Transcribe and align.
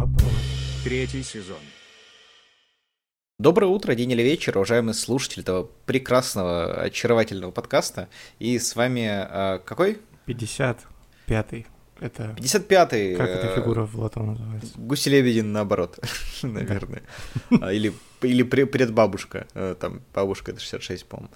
вопрос. 0.00 0.32
Третий 0.84 1.22
сезон. 1.22 1.58
Доброе 3.38 3.66
утро, 3.66 3.94
день 3.94 4.10
или 4.12 4.22
вечер, 4.22 4.56
уважаемые 4.56 4.94
слушатели 4.94 5.42
этого 5.42 5.68
прекрасного, 5.86 6.82
очаровательного 6.82 7.50
подкаста. 7.50 8.08
И 8.38 8.58
с 8.58 8.76
вами 8.76 9.08
э, 9.08 9.58
какой? 9.64 9.98
55-й. 10.26 11.66
Это... 12.00 12.34
55-й. 12.38 13.16
Как 13.16 13.28
эта 13.28 13.54
фигура 13.54 13.84
в 13.84 13.98
лото 13.98 14.22
называется? 14.22 14.72
Гуси-лебедин 14.76 15.52
наоборот, 15.52 15.98
наверное. 16.42 17.02
Или, 17.50 17.92
или 18.22 18.42
предбабушка. 18.42 19.46
Э, 19.54 19.74
там 19.78 20.02
бабушка 20.14 20.52
это 20.52 20.60
66, 20.60 21.06
по-моему. 21.06 21.30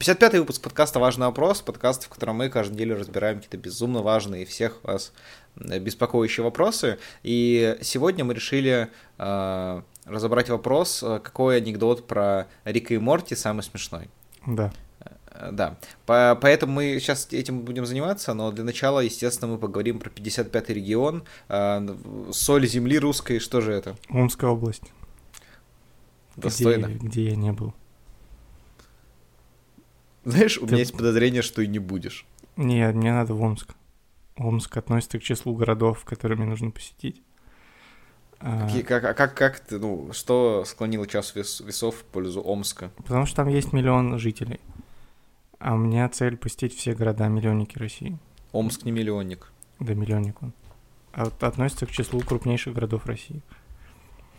55-й 0.00 0.38
а, 0.38 0.40
выпуск 0.40 0.62
подкаста 0.62 0.98
«Важный 0.98 1.26
вопрос», 1.26 1.60
подкаст, 1.60 2.04
в 2.04 2.08
котором 2.08 2.36
мы 2.36 2.48
каждую 2.48 2.74
неделю 2.74 2.98
разбираем 2.98 3.36
какие-то 3.36 3.58
безумно 3.58 4.00
важные 4.00 4.46
всех 4.46 4.82
вас 4.82 5.12
э, 5.56 5.78
беспокоящие 5.78 6.42
вопросы. 6.42 6.98
И 7.22 7.76
сегодня 7.82 8.24
мы 8.24 8.32
решили 8.32 8.88
э, 9.18 9.82
разобрать 10.06 10.48
вопрос, 10.48 11.04
какой 11.22 11.58
анекдот 11.58 12.06
про 12.06 12.46
Рика 12.64 12.94
и 12.94 12.98
Морти 12.98 13.34
самый 13.34 13.60
смешной. 13.60 14.08
Да. 14.46 14.72
Да, 15.52 15.76
По 16.06 16.36
поэтому 16.40 16.72
мы 16.72 16.98
сейчас 16.98 17.28
этим 17.30 17.60
будем 17.60 17.84
заниматься, 17.84 18.32
но 18.32 18.52
для 18.52 18.64
начала, 18.64 19.00
естественно, 19.00 19.52
мы 19.52 19.58
поговорим 19.58 19.98
про 19.98 20.08
55-й 20.08 20.74
регион, 20.74 21.24
соль 22.32 22.66
земли 22.66 22.98
русской, 22.98 23.38
что 23.38 23.60
же 23.60 23.72
это? 23.72 23.96
Омская 24.08 24.50
область. 24.50 24.82
Достойно. 26.36 26.86
Где, 26.86 27.06
где 27.06 27.24
я 27.30 27.36
не 27.36 27.52
был. 27.52 27.74
Знаешь, 30.30 30.58
у 30.58 30.66
Ты... 30.66 30.72
меня 30.72 30.78
есть 30.78 30.96
подозрение, 30.96 31.42
что 31.42 31.62
и 31.62 31.66
не 31.66 31.78
будешь. 31.78 32.26
Нет, 32.56 32.94
мне 32.94 33.12
надо 33.12 33.34
в 33.34 33.42
Омск. 33.42 33.74
Омск 34.36 34.76
относится 34.76 35.18
к 35.18 35.22
числу 35.22 35.54
городов, 35.54 36.04
которые 36.04 36.38
мне 36.38 36.46
нужно 36.46 36.70
посетить. 36.70 37.22
Какие, 38.38 38.82
как, 38.82 39.04
а 39.04 39.12
как, 39.12 39.34
как 39.34 39.60
ты, 39.60 39.78
ну, 39.78 40.12
что 40.14 40.64
склонило 40.64 41.06
час 41.06 41.34
вес, 41.34 41.60
весов 41.60 41.96
в 41.96 42.04
пользу 42.04 42.40
Омска? 42.40 42.90
Потому 42.96 43.26
что 43.26 43.36
там 43.36 43.48
есть 43.48 43.74
миллион 43.74 44.18
жителей. 44.18 44.60
А 45.58 45.74
у 45.74 45.76
меня 45.76 46.08
цель 46.08 46.38
посетить 46.38 46.74
все 46.74 46.94
города-миллионники 46.94 47.78
России. 47.78 48.18
Омск 48.52 48.84
не 48.84 48.92
миллионник. 48.92 49.52
Да, 49.78 49.92
миллионник 49.92 50.42
он. 50.42 50.54
А 51.12 51.26
вот 51.26 51.42
относится 51.42 51.84
к 51.84 51.90
числу 51.90 52.20
крупнейших 52.20 52.72
городов 52.72 53.04
России. 53.04 53.42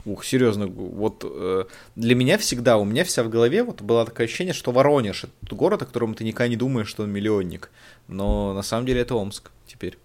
Ух, 0.06 0.26
серьезно, 0.26 0.68
вот 0.68 1.24
э, 1.24 1.66
для 1.96 2.16
меня 2.16 2.38
всегда, 2.38 2.78
у 2.78 2.86
меня 2.86 3.04
вся 3.04 3.24
в 3.24 3.30
голове 3.30 3.64
вот 3.64 3.82
было 3.82 4.06
такое 4.06 4.26
ощущение, 4.26 4.54
что 4.54 4.72
Воронеж— 4.72 5.26
это 5.44 5.56
город, 5.56 5.84
о 5.84 5.86
котором 5.86 6.16
ты 6.16 6.24
никогда 6.24 6.48
не 6.48 6.56
думаешь, 6.56 6.88
что 6.88 7.04
он 7.04 7.12
миллионник. 7.12 7.72
Но 8.08 8.54
на 8.54 8.64
самом 8.64 8.86
деле 8.88 9.02
это 9.02 9.16
Омск 9.16 9.52
теперь. 9.68 10.00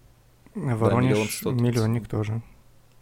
Воронеж 0.53 1.41
да, 1.43 1.51
миллионник 1.51 2.07
тоже. 2.07 2.41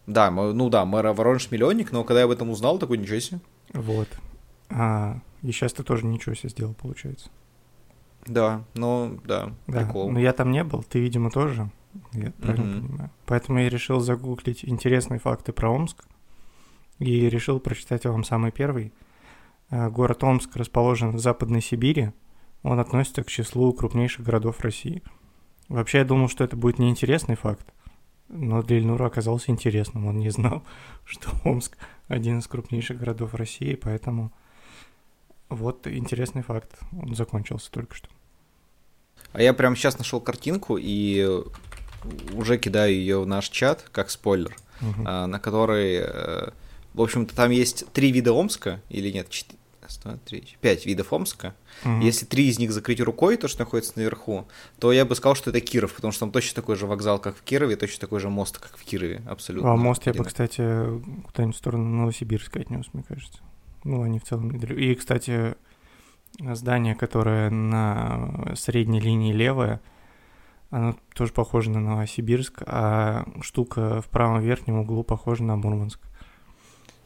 Да, 0.07 0.31
ну 0.31 0.69
да, 0.69 0.85
мэр 0.85 1.07
Воронеж 1.07 1.51
миллионник, 1.51 1.91
но 1.91 2.03
когда 2.03 2.19
я 2.19 2.25
об 2.25 2.31
этом 2.31 2.49
узнал, 2.49 2.77
такой 2.79 2.97
ничего 2.97 3.19
себе. 3.19 3.39
Вот. 3.73 4.07
А, 4.69 5.19
и 5.41 5.51
сейчас 5.51 5.73
ты 5.73 5.83
тоже 5.83 6.05
ничего 6.05 6.33
себе 6.33 6.49
сделал, 6.49 6.73
получается. 6.73 7.29
Да, 8.25 8.63
ну 8.73 9.19
да, 9.25 9.51
да 9.67 9.81
прикол. 9.81 10.11
Но 10.11 10.19
я 10.19 10.33
там 10.33 10.51
не 10.51 10.63
был, 10.63 10.83
ты, 10.83 10.99
видимо, 10.99 11.29
тоже. 11.29 11.69
Я 12.13 12.31
правильно 12.31 12.66
mm-hmm. 12.66 12.88
понимаю. 12.88 13.11
Поэтому 13.25 13.59
я 13.59 13.69
решил 13.69 13.99
загуглить 13.99 14.66
интересные 14.66 15.19
факты 15.19 15.53
про 15.53 15.69
Омск 15.69 16.05
и 16.99 17.29
решил 17.29 17.59
прочитать 17.59 18.05
вам 18.05 18.23
самый 18.23 18.51
первый. 18.51 18.93
Э, 19.69 19.89
город 19.89 20.23
Омск 20.23 20.55
расположен 20.55 21.11
в 21.11 21.19
Западной 21.19 21.61
Сибири. 21.61 22.11
Он 22.63 22.79
относится 22.79 23.23
к 23.23 23.27
числу 23.27 23.73
крупнейших 23.73 24.25
городов 24.25 24.61
России. 24.61 25.03
Вообще, 25.67 25.99
я 25.99 26.05
думал, 26.05 26.29
что 26.29 26.43
это 26.43 26.55
будет 26.55 26.79
неинтересный 26.79 27.35
факт, 27.35 27.66
но 28.27 28.61
для 28.61 28.77
Ильнура 28.77 29.07
оказался 29.07 29.51
интересным. 29.51 30.05
Он 30.05 30.17
не 30.17 30.29
знал, 30.29 30.63
что 31.05 31.29
Омск 31.43 31.77
один 32.07 32.39
из 32.39 32.47
крупнейших 32.47 32.97
городов 32.97 33.33
России, 33.33 33.75
поэтому 33.75 34.31
вот 35.50 35.88
интересный 35.88 36.44
факт. 36.44 36.78
Он 36.91 37.16
закончился 37.16 37.72
только 37.72 37.95
что. 37.95 38.07
А 39.34 39.41
я 39.41 39.53
прямо 39.53 39.75
сейчас 39.75 39.97
нашел 39.97 40.22
картинку 40.22 40.78
и 40.79 41.44
уже 42.34 42.57
кидаю 42.57 42.94
ее 42.94 43.19
в 43.19 43.28
наш 43.28 43.50
чат 43.50 43.88
как 43.91 44.09
спойлер, 44.09 44.55
угу. 44.81 45.01
на 45.03 45.39
который 45.39 46.00
э, 46.03 46.50
в 46.95 47.01
общем-то, 47.01 47.35
там 47.35 47.51
есть 47.51 47.85
три 47.91 48.11
вида 48.11 48.31
Омска, 48.31 48.81
или 48.89 49.11
нет, 49.11 49.29
четыре, 49.29 49.59
пять 50.61 50.85
видов 50.85 51.13
Омска. 51.13 51.53
Угу. 51.83 52.01
Если 52.01 52.25
три 52.25 52.47
из 52.47 52.57
них 52.57 52.72
закрыть 52.72 53.01
рукой, 53.01 53.38
то, 53.38 53.47
что 53.47 53.59
находится 53.59 53.94
наверху, 53.95 54.47
то 54.79 54.91
я 54.91 55.05
бы 55.05 55.16
сказал, 55.16 55.35
что 55.35 55.51
это 55.51 55.59
Киров, 55.61 55.94
потому 55.94 56.11
что 56.11 56.22
там 56.22 56.31
точно 56.31 56.55
такой 56.55 56.75
же 56.75 56.88
вокзал, 56.88 57.19
как 57.19 57.35
в 57.35 57.44
Кирове, 57.44 57.75
точно 57.75 58.00
такой 58.00 58.19
же 58.19 58.29
мост, 58.29 58.57
как 58.57 58.78
в 58.78 58.84
Кирове, 58.84 59.22
абсолютно. 59.28 59.72
А 59.72 59.75
мост 59.75 60.05
я 60.05 60.13
бы, 60.13 60.23
кстати, 60.23 60.63
куда-нибудь 61.25 61.55
в 61.55 61.59
сторону 61.59 61.84
Новосибирска 61.84 62.59
отнес, 62.59 62.85
мне 62.94 63.03
кажется. 63.03 63.39
Ну, 63.84 64.01
они 64.01 64.19
в 64.19 64.23
целом 64.23 64.50
недалеко. 64.50 64.79
И, 64.79 64.95
кстати, 64.95 65.55
здание, 66.39 66.95
которое 66.95 67.50
на 67.50 68.53
средней 68.55 69.00
линии 69.00 69.34
левое, 69.34 69.81
оно 70.72 70.95
тоже 71.13 71.31
похоже 71.31 71.69
на 71.69 71.79
Новосибирск, 71.79 72.63
а 72.66 73.25
штука 73.41 74.01
в 74.01 74.07
правом 74.09 74.41
верхнем 74.41 74.79
углу 74.79 75.03
похожа 75.03 75.44
на 75.44 75.55
Мурманск. 75.55 76.00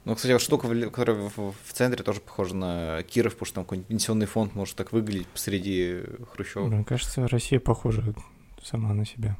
Ну, 0.09 0.15
кстати, 0.15 0.31
вот 0.31 0.41
штука, 0.41 0.67
которая 0.89 1.29
в, 1.29 1.37
в 1.37 1.71
центре, 1.71 2.03
тоже 2.03 2.19
похожа 2.19 2.55
на 2.55 3.03
Киров, 3.03 3.33
потому 3.33 3.45
что 3.45 3.55
там 3.55 3.63
какой-нибудь 3.63 3.89
пенсионный 3.89 4.25
фонд 4.25 4.55
может 4.55 4.75
так 4.75 4.91
выглядеть 4.91 5.27
посреди 5.27 5.99
Хрущева. 6.33 6.65
Мне 6.65 6.83
кажется, 6.83 7.27
Россия 7.27 7.59
похожа 7.59 8.15
сама 8.63 8.91
на 8.95 9.05
себя. 9.05 9.37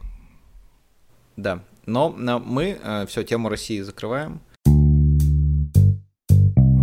Да, 1.37 1.63
но, 1.87 2.13
но 2.15 2.37
мы 2.37 2.77
э, 2.83 3.07
все, 3.07 3.23
тему 3.23 3.49
России 3.49 3.81
закрываем. 3.81 4.41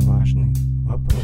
Важный 0.02 0.52
вопрос. 0.84 1.22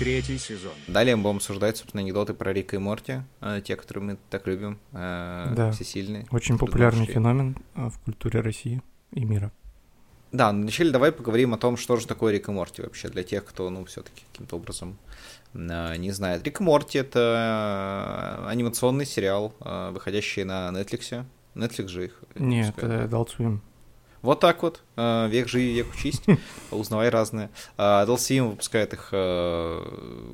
Третий 0.00 0.38
сезон. 0.38 0.72
Далее 0.88 1.14
мы 1.14 1.22
будем 1.22 1.36
обсуждать, 1.36 1.76
собственно, 1.76 2.02
анекдоты 2.02 2.34
про 2.34 2.52
Рика 2.52 2.74
и 2.74 2.80
Морти, 2.80 3.22
э, 3.40 3.60
те, 3.64 3.76
которые 3.76 4.02
мы 4.02 4.18
так 4.30 4.48
любим, 4.48 4.80
э, 4.90 5.52
да. 5.54 5.70
все 5.70 5.84
сильные. 5.84 6.26
Очень 6.32 6.58
популярный 6.58 7.06
феномен 7.06 7.56
э, 7.76 7.88
в 7.88 8.00
культуре 8.00 8.40
России 8.40 8.82
и 9.12 9.24
мира. 9.24 9.52
Да, 10.32 10.50
вначале 10.50 10.92
давай 10.92 11.10
поговорим 11.10 11.54
о 11.54 11.58
том, 11.58 11.76
что 11.76 11.96
же 11.96 12.06
такое 12.06 12.32
Рик 12.32 12.48
и 12.48 12.52
Морти 12.52 12.82
вообще, 12.82 13.08
для 13.08 13.24
тех, 13.24 13.44
кто, 13.44 13.68
ну, 13.68 13.84
все-таки 13.84 14.22
каким-то 14.30 14.56
образом 14.56 14.96
э, 15.54 15.96
не 15.96 16.12
знает. 16.12 16.44
Рик 16.44 16.60
и 16.60 16.64
Морти— 16.64 16.98
это 17.00 18.38
э, 18.44 18.48
анимационный 18.48 19.06
сериал, 19.06 19.52
э, 19.60 19.90
выходящий 19.90 20.44
на 20.44 20.68
Netflix. 20.68 21.24
Netflix 21.56 21.88
же 21.88 22.04
их. 22.06 22.22
Нет, 22.36 22.74
это 22.76 23.04
Adult 23.04 23.30
Swim. 23.36 23.58
Вот 24.22 24.38
так 24.38 24.62
вот. 24.62 24.82
Век 24.96 25.48
живи, 25.48 25.72
век 25.72 25.86
учись. 25.94 26.20
Узнавай 26.70 27.08
разные. 27.08 27.48
Adult 27.78 28.18
Swim 28.18 28.50
выпускает 28.50 28.92
их 28.92 29.12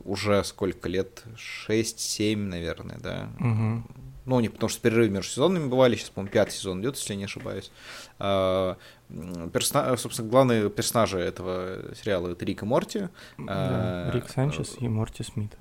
уже 0.05 0.43
сколько 0.45 0.89
лет? 0.89 1.23
6-7, 1.69 2.37
наверное, 2.37 2.99
да? 2.99 3.29
Угу. 3.39 3.85
Ну, 4.27 4.41
не 4.41 4.49
потому 4.49 4.69
что 4.69 4.83
перерывы 4.83 5.09
между 5.09 5.31
сезонами 5.31 5.69
бывали, 5.69 5.95
сейчас, 5.97 6.11
по-моему, 6.11 6.33
пятый 6.33 6.51
сезон 6.51 6.81
идет, 6.83 6.97
если 6.97 7.15
я 7.15 7.19
не 7.19 7.25
ошибаюсь. 7.25 7.71
Персона... 8.19 9.97
Собственно, 9.97 10.29
главные 10.29 10.69
персонажи 10.69 11.19
этого 11.19 11.95
сериала 11.95 12.29
это 12.31 12.45
Рик 12.45 12.63
и 12.63 12.67
Морти. 12.67 13.09
Да, 13.39 14.11
Рик 14.13 14.29
Санчес 14.29 14.77
и 14.81 14.89
Морти 14.89 15.23
Смит. 15.23 15.57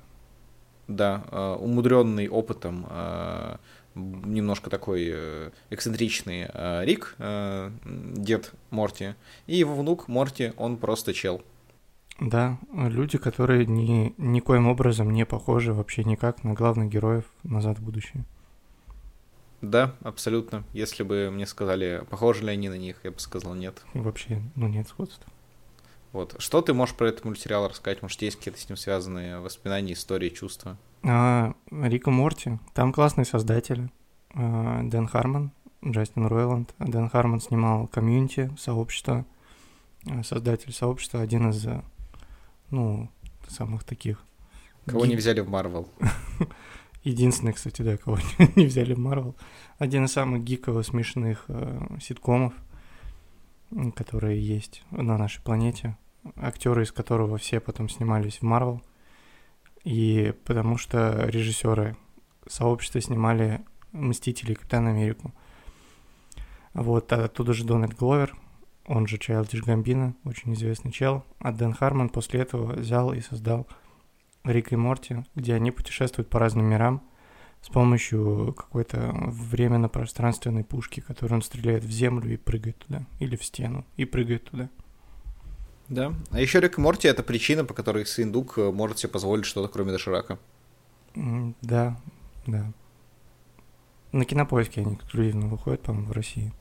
Да, 0.87 1.23
умудренный 1.59 2.27
опытом, 2.27 2.87
немножко 3.95 4.69
такой 4.69 5.09
э, 5.09 5.51
эксцентричный 5.69 6.49
Рик, 6.85 7.15
дед 7.85 8.51
Морти, 8.69 9.15
и 9.47 9.55
его 9.55 9.73
внук 9.73 10.07
Морти, 10.07 10.53
он 10.57 10.77
просто 10.77 11.13
чел. 11.13 11.41
Да, 12.19 12.57
люди, 12.73 13.17
которые 13.17 13.65
ни, 13.65 14.13
никоим 14.17 14.67
образом 14.67 15.11
не 15.11 15.25
похожи 15.25 15.73
вообще 15.73 16.03
никак 16.03 16.43
на 16.43 16.53
главных 16.53 16.89
героев 16.89 17.25
«Назад 17.43 17.79
в 17.79 17.83
будущее». 17.83 18.25
Да, 19.61 19.95
абсолютно. 20.01 20.63
Если 20.73 21.03
бы 21.03 21.29
мне 21.31 21.45
сказали, 21.45 22.03
похожи 22.09 22.43
ли 22.43 22.51
они 22.51 22.69
на 22.69 22.77
них, 22.77 22.97
я 23.03 23.11
бы 23.11 23.19
сказал 23.19 23.53
нет. 23.55 23.81
Вообще, 23.93 24.41
ну 24.55 24.67
нет 24.67 24.87
сходства. 24.87 25.31
Вот. 26.11 26.35
Что 26.39 26.61
ты 26.61 26.73
можешь 26.73 26.95
про 26.95 27.09
этот 27.09 27.25
мультсериал 27.25 27.67
рассказать? 27.67 28.01
Может, 28.01 28.21
есть 28.21 28.37
какие-то 28.37 28.59
с 28.59 28.69
ним 28.69 28.77
связанные 28.77 29.39
воспоминания, 29.39 29.93
истории, 29.93 30.29
чувства? 30.29 30.77
А, 31.03 31.53
Рика 31.69 32.09
Морти. 32.09 32.57
Там 32.73 32.93
классные 32.93 33.25
создатели. 33.25 33.91
А, 34.33 34.81
Дэн 34.83 35.07
Харман, 35.07 35.51
Джастин 35.83 36.25
Ройланд. 36.27 36.73
Дэн 36.79 37.09
Харман 37.09 37.41
снимал 37.41 37.87
комьюнити, 37.87 38.49
сообщество. 38.57 39.25
А, 40.09 40.23
создатель 40.23 40.71
сообщества, 40.71 41.19
один 41.19 41.49
из, 41.49 41.67
ну, 42.69 43.09
самых 43.49 43.83
таких. 43.83 44.23
Кого 44.85 45.05
не 45.05 45.17
взяли 45.17 45.41
в 45.41 45.49
Марвел? 45.49 45.89
Единственный, 47.05 47.53
кстати, 47.53 47.83
да, 47.83 47.97
кого 47.97 48.17
не 48.55 48.65
взяли 48.65 48.95
в 48.95 48.97
Марвел. 48.97 49.35
Один 49.77 50.05
из 50.05 50.13
самых 50.13 50.43
гиково 50.43 50.81
смешных 50.81 51.45
э, 51.49 51.97
ситкомов, 52.01 52.53
которые 53.95 54.41
есть 54.41 54.83
на 54.89 55.15
нашей 55.15 55.43
планете. 55.43 55.97
Актеры 56.35 56.81
из 56.81 56.91
которого 56.91 57.37
все 57.37 57.59
потом 57.59 57.89
снимались 57.89 58.39
в 58.39 58.41
Марвел. 58.41 58.81
И 59.83 60.33
потому 60.45 60.79
что 60.79 61.27
режиссеры 61.27 61.95
сообщества 62.47 62.99
снимали 63.01 63.63
Мстители 63.91 64.53
и 64.53 64.55
Капитан 64.55 64.87
Америку. 64.87 65.31
Вот, 66.73 67.13
а 67.13 67.25
оттуда 67.25 67.53
же 67.53 67.65
Дональд 67.65 67.95
Гловер, 67.95 68.35
он 68.87 69.05
же 69.05 69.17
Childish 69.17 69.63
Gambino, 69.63 70.15
очень 70.23 70.55
известный 70.55 70.91
чел. 70.91 71.23
А 71.37 71.51
Дэн 71.51 71.73
Хармон 71.73 72.09
после 72.09 72.41
этого 72.41 72.73
взял 72.73 73.13
и 73.13 73.21
создал 73.21 73.67
Рик 74.45 74.71
и 74.71 74.75
Морти, 74.75 75.23
где 75.35 75.55
они 75.55 75.71
путешествуют 75.71 76.29
по 76.29 76.39
разным 76.39 76.65
мирам 76.65 77.03
с 77.61 77.69
помощью 77.69 78.53
какой-то 78.55 79.11
временно-пространственной 79.13 80.63
пушки, 80.63 80.99
которую 80.99 81.37
он 81.37 81.41
стреляет 81.41 81.83
в 81.83 81.89
землю 81.89 82.33
и 82.33 82.37
прыгает 82.37 82.77
туда, 82.77 83.05
или 83.19 83.35
в 83.35 83.43
стену, 83.43 83.85
и 83.97 84.05
прыгает 84.05 84.43
туда. 84.43 84.69
Да. 85.87 86.13
А 86.31 86.39
еще 86.39 86.59
Рик 86.59 86.77
и 86.77 86.81
Морти— 86.81 87.07
это 87.09 87.23
причина, 87.23 87.65
по 87.65 87.73
которой 87.73 88.05
сын 88.05 88.31
Дук 88.31 88.57
э, 88.57 88.71
может 88.71 88.99
себе 88.99 89.11
позволить 89.11 89.45
что-то, 89.45 89.67
кроме 89.71 89.91
доширака. 89.91 90.39
Да, 91.61 91.99
да. 92.47 92.71
На 94.11 94.25
кинопоиске 94.25 94.81
они 94.81 94.95
эксклюзивно 94.95 95.47
выходят, 95.47 95.81
по-моему, 95.81 96.07
в 96.07 96.11
России. 96.11 96.53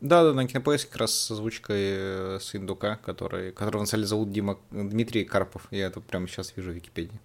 Да, 0.00 0.24
да, 0.24 0.32
на 0.32 0.46
кинопоиске 0.46 0.90
как 0.90 1.00
раз 1.02 1.14
с 1.14 1.30
озвучкой 1.30 1.78
э, 1.78 2.38
с 2.40 2.56
Индука, 2.56 2.96
который, 2.96 3.52
которого 3.52 3.84
деле 3.84 4.06
зовут 4.06 4.32
Дима, 4.32 4.58
Дмитрий 4.70 5.24
Карпов. 5.24 5.66
Я 5.70 5.88
это 5.88 6.00
прямо 6.00 6.26
сейчас 6.26 6.54
вижу 6.56 6.72
в 6.72 6.74
Википедии. 6.74 7.20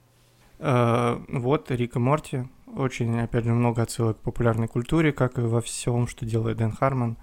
Uh, 0.60 1.24
вот 1.30 1.72
Рик 1.72 1.96
и 1.96 2.00
Морти. 2.00 2.48
Очень, 2.76 3.20
опять 3.20 3.46
же, 3.46 3.52
много 3.52 3.82
отсылок 3.82 4.18
к 4.18 4.22
популярной 4.22 4.68
культуре, 4.68 5.14
как 5.14 5.38
и 5.38 5.42
во 5.42 5.62
всем, 5.62 6.08
что 6.08 6.26
делает 6.26 6.58
Дэн 6.58 6.74
Хармон. 6.74 7.18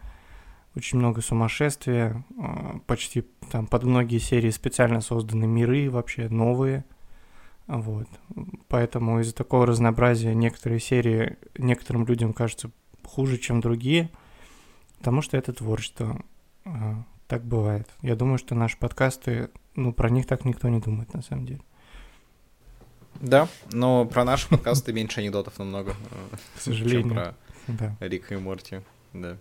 Очень 0.74 0.98
много 0.98 1.20
сумасшествия, 1.20 2.24
uh, 2.38 2.80
почти 2.86 3.26
там 3.50 3.66
под 3.66 3.84
многие 3.84 4.18
серии 4.18 4.50
специально 4.50 5.02
созданы 5.02 5.46
миры 5.46 5.90
вообще 5.90 6.30
новые. 6.30 6.84
Вот. 7.66 8.08
Поэтому 8.68 9.20
из-за 9.20 9.34
такого 9.34 9.66
разнообразия 9.66 10.34
некоторые 10.34 10.80
серии 10.80 11.36
некоторым 11.58 12.06
людям 12.06 12.32
кажутся 12.32 12.70
хуже, 13.04 13.36
чем 13.36 13.60
другие– 13.60 14.08
Потому 15.02 15.20
что 15.20 15.36
это 15.36 15.52
творчество. 15.52 16.24
А, 16.64 17.02
так 17.26 17.42
бывает. 17.42 17.88
Я 18.02 18.14
думаю, 18.14 18.38
что 18.38 18.54
наши 18.54 18.78
подкасты, 18.78 19.50
ну, 19.74 19.92
про 19.92 20.08
них 20.08 20.28
так 20.28 20.44
никто 20.44 20.68
не 20.68 20.78
думает, 20.78 21.12
на 21.12 21.22
самом 21.22 21.44
деле. 21.44 21.60
Да, 23.20 23.48
но 23.72 24.04
про 24.04 24.24
наши 24.24 24.48
подкасты 24.48 24.92
меньше 24.92 25.18
анекдотов 25.18 25.58
намного. 25.58 25.96
К 26.56 26.60
сожалению. 26.60 27.02
Чем 27.02 27.10
про 27.10 27.34
да. 27.66 27.96
Рика 27.98 28.34
и 28.34 28.38
Морти. 28.38 28.80
Да. 29.12 29.38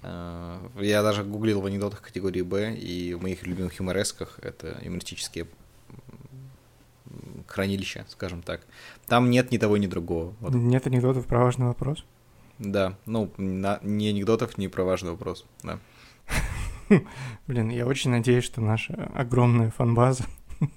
А, 0.00 0.66
я 0.80 1.02
даже 1.02 1.24
гуглил 1.24 1.60
в 1.60 1.66
анекдотах 1.66 2.00
категории 2.00 2.40
Б, 2.40 2.74
и 2.74 3.12
в 3.12 3.20
моих 3.20 3.46
любимых 3.46 3.78
юморесках 3.78 4.38
это 4.40 4.78
юмористические 4.82 5.46
хранилища, 7.46 8.06
скажем 8.08 8.40
так. 8.40 8.62
Там 9.08 9.28
нет 9.28 9.50
ни 9.50 9.58
того, 9.58 9.76
ни 9.76 9.88
другого. 9.88 10.32
Вот. 10.40 10.54
Нет 10.54 10.86
анекдотов 10.86 11.26
про 11.26 11.40
важный 11.40 11.66
вопрос? 11.66 12.06
Да, 12.58 12.96
ну, 13.06 13.32
на, 13.36 13.80
ни 13.82 14.06
анекдотов, 14.06 14.58
ни 14.58 14.68
про 14.68 14.84
важный 14.84 15.10
вопрос, 15.10 15.44
да. 15.62 15.78
Блин, 17.46 17.70
я 17.70 17.86
очень 17.86 18.10
надеюсь, 18.10 18.44
что 18.44 18.60
наша 18.60 19.10
огромная 19.14 19.70
фанбаза 19.70 20.24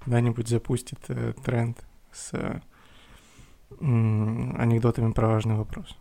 когда-нибудь 0.00 0.48
запустит 0.48 0.98
э, 1.08 1.34
тренд 1.44 1.78
с 2.12 2.30
э, 2.32 2.60
анекдотами 3.80 5.12
про 5.12 5.28
важный 5.28 5.56
вопрос. 5.56 5.96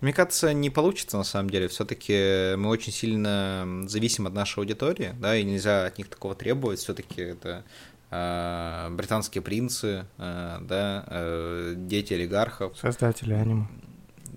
Мне 0.00 0.12
кажется, 0.12 0.52
не 0.52 0.70
получится 0.70 1.16
на 1.16 1.24
самом 1.24 1.50
деле. 1.50 1.68
Все-таки 1.68 2.54
мы 2.56 2.68
очень 2.68 2.92
сильно 2.92 3.84
зависим 3.86 4.26
от 4.26 4.34
нашей 4.34 4.58
аудитории, 4.58 5.14
да, 5.18 5.36
и 5.36 5.44
нельзя 5.44 5.86
от 5.86 5.98
них 5.98 6.08
такого 6.08 6.34
требовать. 6.34 6.80
Все-таки 6.80 7.22
это 7.22 7.64
э, 8.10 8.88
британские 8.90 9.42
принцы, 9.42 10.06
э, 10.18 10.58
да, 10.60 11.04
э, 11.06 11.74
дети 11.76 12.14
олигархов. 12.14 12.76
Создатели 12.76 13.32
аниме 13.32 13.66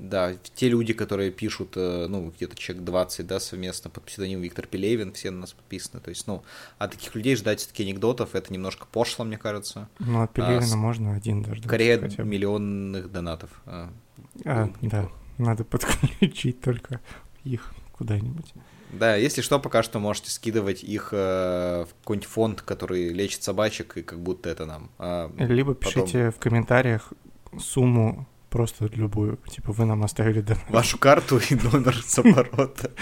да, 0.01 0.33
те 0.55 0.67
люди, 0.67 0.93
которые 0.93 1.29
пишут, 1.31 1.73
э, 1.75 2.07
ну, 2.09 2.31
где-то 2.35 2.57
человек 2.57 2.83
20, 2.83 3.27
да, 3.27 3.39
совместно 3.39 3.89
под 3.91 4.03
псевдонимом 4.03 4.43
Виктор 4.43 4.65
Пелевин, 4.65 5.13
все 5.13 5.29
на 5.29 5.41
нас 5.41 5.53
подписаны, 5.53 6.01
то 6.01 6.09
есть, 6.09 6.25
ну, 6.25 6.43
от 6.79 6.91
таких 6.91 7.13
людей 7.13 7.35
ждать 7.35 7.59
все-таки 7.59 7.83
анекдотов, 7.83 8.33
это 8.33 8.51
немножко 8.51 8.87
пошло, 8.91 9.23
мне 9.23 9.37
кажется. 9.37 9.89
Ну, 9.99 10.23
от 10.23 10.33
Пелевина 10.33 10.73
а, 10.73 10.75
можно 10.75 11.13
один 11.13 11.43
даже. 11.43 11.61
Скорее 11.61 11.97
миллионных 12.17 13.11
донатов. 13.11 13.49
А, 13.65 13.93
а 14.43 14.69
да, 14.81 15.07
надо 15.37 15.63
подключить 15.65 16.61
только 16.61 16.99
их 17.43 17.71
куда-нибудь. 17.91 18.53
Да, 18.91 19.15
если 19.15 19.41
что, 19.41 19.59
пока 19.59 19.83
что 19.83 19.99
можете 19.99 20.31
скидывать 20.31 20.83
их 20.83 21.09
э, 21.13 21.85
в 21.87 21.93
какой-нибудь 22.01 22.27
фонд, 22.27 22.61
который 22.61 23.09
лечит 23.09 23.43
собачек, 23.43 23.97
и 23.97 24.01
как 24.01 24.19
будто 24.19 24.49
это 24.49 24.65
нам. 24.65 24.89
А 24.97 25.31
Либо 25.37 25.75
потом... 25.75 26.05
пишите 26.05 26.31
в 26.31 26.39
комментариях 26.39 27.13
сумму 27.57 28.27
Просто 28.51 28.89
любую. 28.93 29.39
Типа 29.49 29.71
вы 29.71 29.85
нам 29.85 30.03
оставили 30.03 30.41
донат. 30.41 30.69
Вашу 30.69 30.97
карту 30.97 31.39
и 31.49 31.55
номер 31.55 31.95
с 31.95 32.19
оборота. 32.19 32.91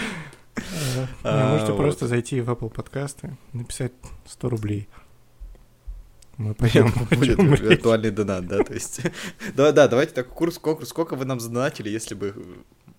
А, 1.22 1.52
можете 1.52 1.74
просто 1.74 2.06
зайти 2.06 2.40
в 2.40 2.50
Apple 2.50 2.68
подкасты, 2.70 3.36
написать 3.52 3.92
100 4.26 4.48
рублей. 4.48 4.88
Мы 6.36 6.54
пойдем. 6.54 6.92
Будет 7.10 7.38
виртуальный 7.38 8.10
донат, 8.10 8.46
да, 8.46 8.62
то 8.62 8.74
есть. 8.74 9.00
Да, 9.54 9.72
да, 9.72 9.88
давайте 9.88 10.12
так 10.12 10.28
курс, 10.28 10.58
конкурс, 10.58 10.90
сколько 10.90 11.14
вы 11.14 11.24
нам 11.24 11.40
задонатили, 11.40 11.88
если 11.88 12.14
бы 12.14 12.34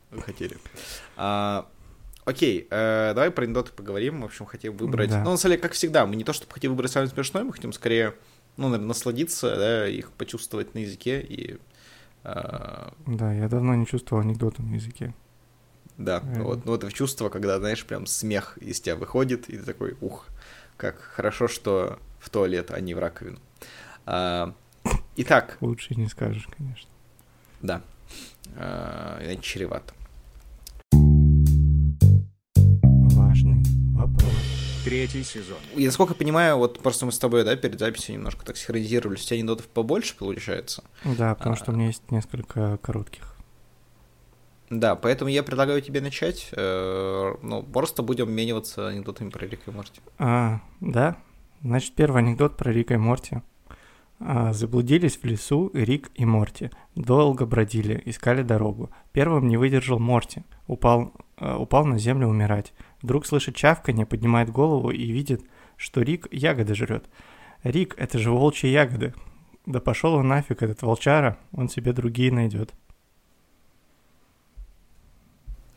вы 0.10 0.22
хотели. 0.22 0.58
А, 1.18 1.70
окей, 2.26 2.68
э, 2.72 3.12
давай 3.14 3.30
про 3.32 3.44
анекдоты 3.44 3.74
поговорим. 3.74 4.22
В 4.22 4.26
общем, 4.26 4.46
хотим 4.46 4.76
выбрать. 4.76 5.10
Ну, 5.10 5.18
на 5.18 5.38
самом 5.38 5.38
деле, 5.38 5.58
как 5.58 5.74
всегда, 5.74 6.06
мы 6.06 6.16
не 6.16 6.24
то, 6.24 6.34
чтобы 6.34 6.52
хотим 6.52 6.72
выбрать 6.72 6.92
самый 6.92 7.08
смешной, 7.08 7.44
мы 7.44 7.54
хотим 7.54 7.74
скорее, 7.74 8.16
ну, 8.58 8.70
наверное, 8.70 8.88
насладиться, 8.88 9.56
да, 9.56 9.88
их 9.88 10.12
почувствовать 10.14 10.74
на 10.74 10.80
языке 10.80 11.22
и 11.22 11.60
а, 12.24 12.94
да, 13.08 13.34
я 13.34 13.48
давно 13.50 13.76
не 13.76 13.86
чувствовал 13.86 14.22
анекдота 14.22 14.62
на 14.62 14.76
языке. 14.76 15.14
Да, 15.98 16.22
э... 16.24 16.42
вот, 16.42 16.66
ну, 16.66 16.76
это 16.76 16.92
чувство, 16.92 17.30
когда, 17.30 17.60
знаешь, 17.60 17.86
прям 17.86 18.06
смех 18.06 18.58
из 18.60 18.82
тебя 18.82 18.96
выходит, 18.96 19.50
и 19.50 19.58
ты 19.58 19.64
такой, 19.64 19.96
ух, 20.02 20.28
как 20.78 21.00
хорошо, 21.00 21.48
что 21.48 22.00
в 22.20 22.30
туалет, 22.30 22.72
а 22.72 22.80
не 22.80 22.94
в 22.94 23.00
раковину. 23.00 23.40
А, 24.06 24.54
итак. 25.16 25.58
Лучше 25.62 25.96
не 25.96 26.08
скажешь, 26.08 26.48
конечно. 26.56 26.90
Да. 27.62 27.82
А, 28.56 29.36
чревато. 29.42 29.94
Третий 34.84 35.24
сезон. 35.24 35.58
И 35.76 35.86
насколько 35.86 36.14
я 36.14 36.18
понимаю, 36.18 36.58
вот 36.58 36.80
просто 36.80 37.06
мы 37.06 37.12
с 37.12 37.20
тобой, 37.20 37.44
да, 37.44 37.56
перед 37.56 37.80
записью 37.80 38.16
немножко 38.16 38.46
так 38.46 38.58
синхронизировались, 38.58 39.24
у 39.24 39.26
тебя 39.26 39.38
анекдотов 39.38 39.68
побольше 39.68 40.16
получается? 40.18 40.84
Да, 41.04 41.36
потому 41.36 41.54
а... 41.54 41.58
что 41.58 41.72
у 41.72 41.76
меня 41.76 41.88
есть 41.88 42.10
несколько 42.12 42.78
коротких. 42.82 43.36
Да, 44.72 44.96
поэтому 44.96 45.30
я 45.30 45.44
предлагаю 45.44 45.82
тебе 45.82 46.00
начать. 46.00 46.50
Э, 46.54 47.36
ну, 47.42 47.62
просто 47.62 48.04
будем 48.04 48.30
обмениваться 48.30 48.88
анекдотами 48.88 49.30
про 49.30 49.46
Рика 49.46 49.70
и 49.70 49.74
Морти. 49.74 50.02
А, 50.18 50.62
да? 50.80 51.18
Значит, 51.62 51.94
первый 51.94 52.22
анекдот 52.22 52.56
про 52.56 52.72
Рика 52.72 52.94
и 52.94 52.98
Морти. 52.98 53.42
А, 54.22 54.54
заблудились 54.54 55.18
в 55.18 55.26
лесу 55.26 55.72
Рик 55.74 56.10
и 56.16 56.24
Морти. 56.24 56.72
Долго 56.96 57.46
бродили, 57.46 58.02
искали 58.06 58.44
дорогу. 58.44 58.92
Первым 59.12 59.50
не 59.50 59.58
выдержал 59.58 60.00
Морти. 60.00 60.44
Упал, 60.68 61.14
упал 61.42 61.86
на 61.86 61.98
землю 61.98 62.28
умирать. 62.28 62.74
Вдруг 63.02 63.26
слышит 63.26 63.56
чавканье, 63.56 64.06
поднимает 64.06 64.50
голову 64.50 64.92
и 64.92 65.12
видит, 65.12 65.42
что 65.76 66.02
Рик 66.02 66.28
ягоды 66.32 66.76
жрет. 66.76 67.10
Рик, 67.64 67.96
это 67.98 68.20
же 68.20 68.32
волчьи 68.32 68.70
ягоды. 68.70 69.14
Да 69.66 69.80
пошел 69.80 70.14
он 70.14 70.28
нафиг, 70.28 70.62
этот 70.64 70.82
волчара, 70.82 71.38
он 71.52 71.70
себе 71.70 71.94
другие 71.94 72.32
найдет. 72.32 72.74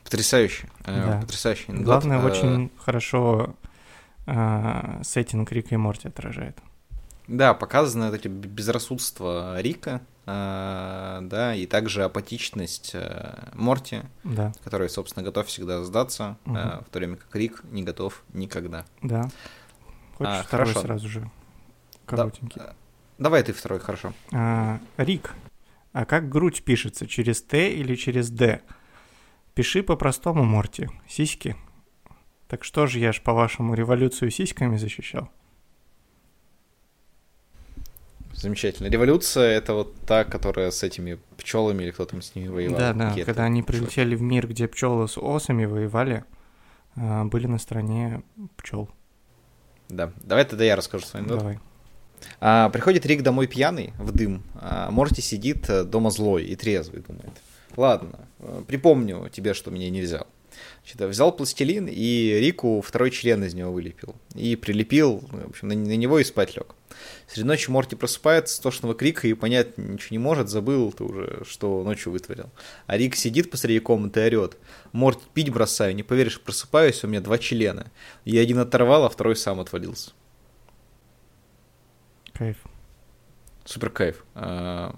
Потрясающе. 0.04 0.68
Э, 0.84 1.06
да. 1.06 1.20
Потрясающе. 1.20 1.72
Главное, 1.72 2.20
а... 2.20 2.26
очень 2.26 2.70
хорошо 2.78 3.56
э, 4.26 5.00
сеттинг 5.02 5.50
Рика 5.52 5.74
и 5.74 5.78
Морти 5.78 6.08
отражает. 6.08 6.58
Да, 7.26 7.54
показано 7.54 8.04
это 8.04 8.28
безрассудство 8.28 9.60
Рика, 9.60 10.02
э, 10.26 11.20
да, 11.22 11.54
и 11.54 11.66
также 11.66 12.04
апатичность 12.04 12.90
э, 12.94 13.50
Морти, 13.54 14.02
да. 14.24 14.52
который, 14.62 14.90
собственно, 14.90 15.24
готов 15.24 15.46
всегда 15.46 15.82
сдаться, 15.84 16.36
угу. 16.44 16.56
э, 16.56 16.80
в 16.86 16.90
то 16.90 16.98
время 16.98 17.16
как 17.16 17.34
Рик 17.34 17.62
не 17.64 17.82
готов 17.82 18.22
никогда. 18.34 18.84
Да. 19.02 19.30
Хочешь 20.16 20.32
а, 20.32 20.42
второй 20.42 20.66
хорошо. 20.66 20.86
сразу 20.86 21.08
же? 21.08 21.30
Коротенький. 22.04 22.60
Да, 22.60 22.74
давай 23.18 23.42
ты 23.42 23.52
второй, 23.52 23.80
хорошо. 23.80 24.12
А, 24.32 24.78
Рик, 24.98 25.34
а 25.92 26.04
как 26.04 26.28
грудь 26.28 26.62
пишется, 26.62 27.06
через 27.06 27.40
Т 27.42 27.72
или 27.72 27.94
через 27.94 28.28
Д? 28.28 28.60
Пиши 29.54 29.82
по-простому, 29.82 30.44
Морти. 30.44 30.90
Сиськи. 31.08 31.56
Так 32.48 32.64
что 32.64 32.86
же 32.86 32.98
я 32.98 33.12
ж, 33.12 33.22
по-вашему, 33.22 33.74
революцию 33.74 34.30
сиськами 34.30 34.76
защищал? 34.76 35.30
Замечательно. 38.36 38.88
Революция 38.88 39.56
это 39.56 39.74
вот 39.74 39.94
та, 40.06 40.24
которая 40.24 40.70
с 40.70 40.82
этими 40.82 41.18
пчелами 41.36 41.84
или 41.84 41.90
кто 41.90 42.04
там 42.04 42.20
с 42.22 42.34
ними 42.34 42.48
воевал. 42.48 42.78
Да, 42.78 42.92
да. 42.92 43.10
Гетто. 43.10 43.26
Когда 43.26 43.44
они 43.44 43.62
прилетели 43.62 44.14
в 44.14 44.22
мир, 44.22 44.46
где 44.46 44.68
пчелы 44.68 45.08
с 45.08 45.16
осами 45.16 45.64
воевали, 45.64 46.24
а, 46.96 47.24
были 47.24 47.46
на 47.46 47.58
стороне 47.58 48.22
пчел. 48.56 48.88
Да. 49.88 50.12
Давай 50.22 50.44
тогда 50.44 50.64
я 50.64 50.76
расскажу 50.76 51.04
свой 51.06 51.22
анекдот. 51.22 51.38
Давай. 51.38 51.58
А, 52.40 52.70
приходит 52.70 53.06
Рик 53.06 53.22
домой 53.22 53.46
пьяный, 53.46 53.92
в 53.98 54.12
дым. 54.12 54.42
А 54.54 54.90
Морти 54.90 55.20
сидит 55.20 55.68
э, 55.68 55.84
дома 55.84 56.10
злой 56.10 56.44
и 56.44 56.56
трезвый, 56.56 57.02
думает. 57.02 57.32
Ладно, 57.76 58.28
э, 58.38 58.62
припомню 58.66 59.28
тебе, 59.30 59.54
что 59.54 59.70
меня 59.70 59.90
не 59.90 60.00
взял. 60.00 60.26
Значит, 60.82 61.00
взял 61.08 61.32
пластилин 61.32 61.86
и 61.86 62.38
Рику 62.40 62.80
второй 62.80 63.10
член 63.10 63.42
из 63.44 63.54
него 63.54 63.72
вылепил. 63.72 64.14
И 64.34 64.56
прилепил, 64.56 65.24
в 65.30 65.48
общем, 65.50 65.68
на, 65.68 65.74
на 65.74 65.96
него 65.96 66.18
и 66.18 66.24
спать 66.24 66.56
лег. 66.56 66.74
Среди 67.26 67.46
ночи 67.46 67.70
Морти 67.70 67.96
просыпается 67.96 68.54
с 68.54 68.58
тошного 68.58 68.94
крика 68.94 69.26
и 69.26 69.34
понять 69.34 69.78
ничего 69.78 70.08
не 70.10 70.18
может, 70.18 70.48
забыл 70.48 70.92
ты 70.92 71.04
уже, 71.04 71.42
что 71.48 71.82
ночью 71.82 72.12
вытворил. 72.12 72.50
А 72.86 72.96
Рик 72.96 73.16
сидит 73.16 73.50
посреди 73.50 73.80
комнаты 73.80 74.20
и 74.20 74.24
орет. 74.24 74.56
Морти, 74.92 75.22
пить 75.32 75.50
бросаю, 75.50 75.94
не 75.94 76.02
поверишь, 76.02 76.40
просыпаюсь, 76.40 77.02
у 77.04 77.08
меня 77.08 77.20
два 77.20 77.38
члена. 77.38 77.90
Я 78.24 78.42
один 78.42 78.58
оторвал, 78.58 79.04
а 79.04 79.08
второй 79.08 79.36
сам 79.36 79.60
отвалился. 79.60 80.12
Кайф. 82.32 82.56
Супер 83.64 83.90
кайф. 83.90 84.24
А, 84.34 84.94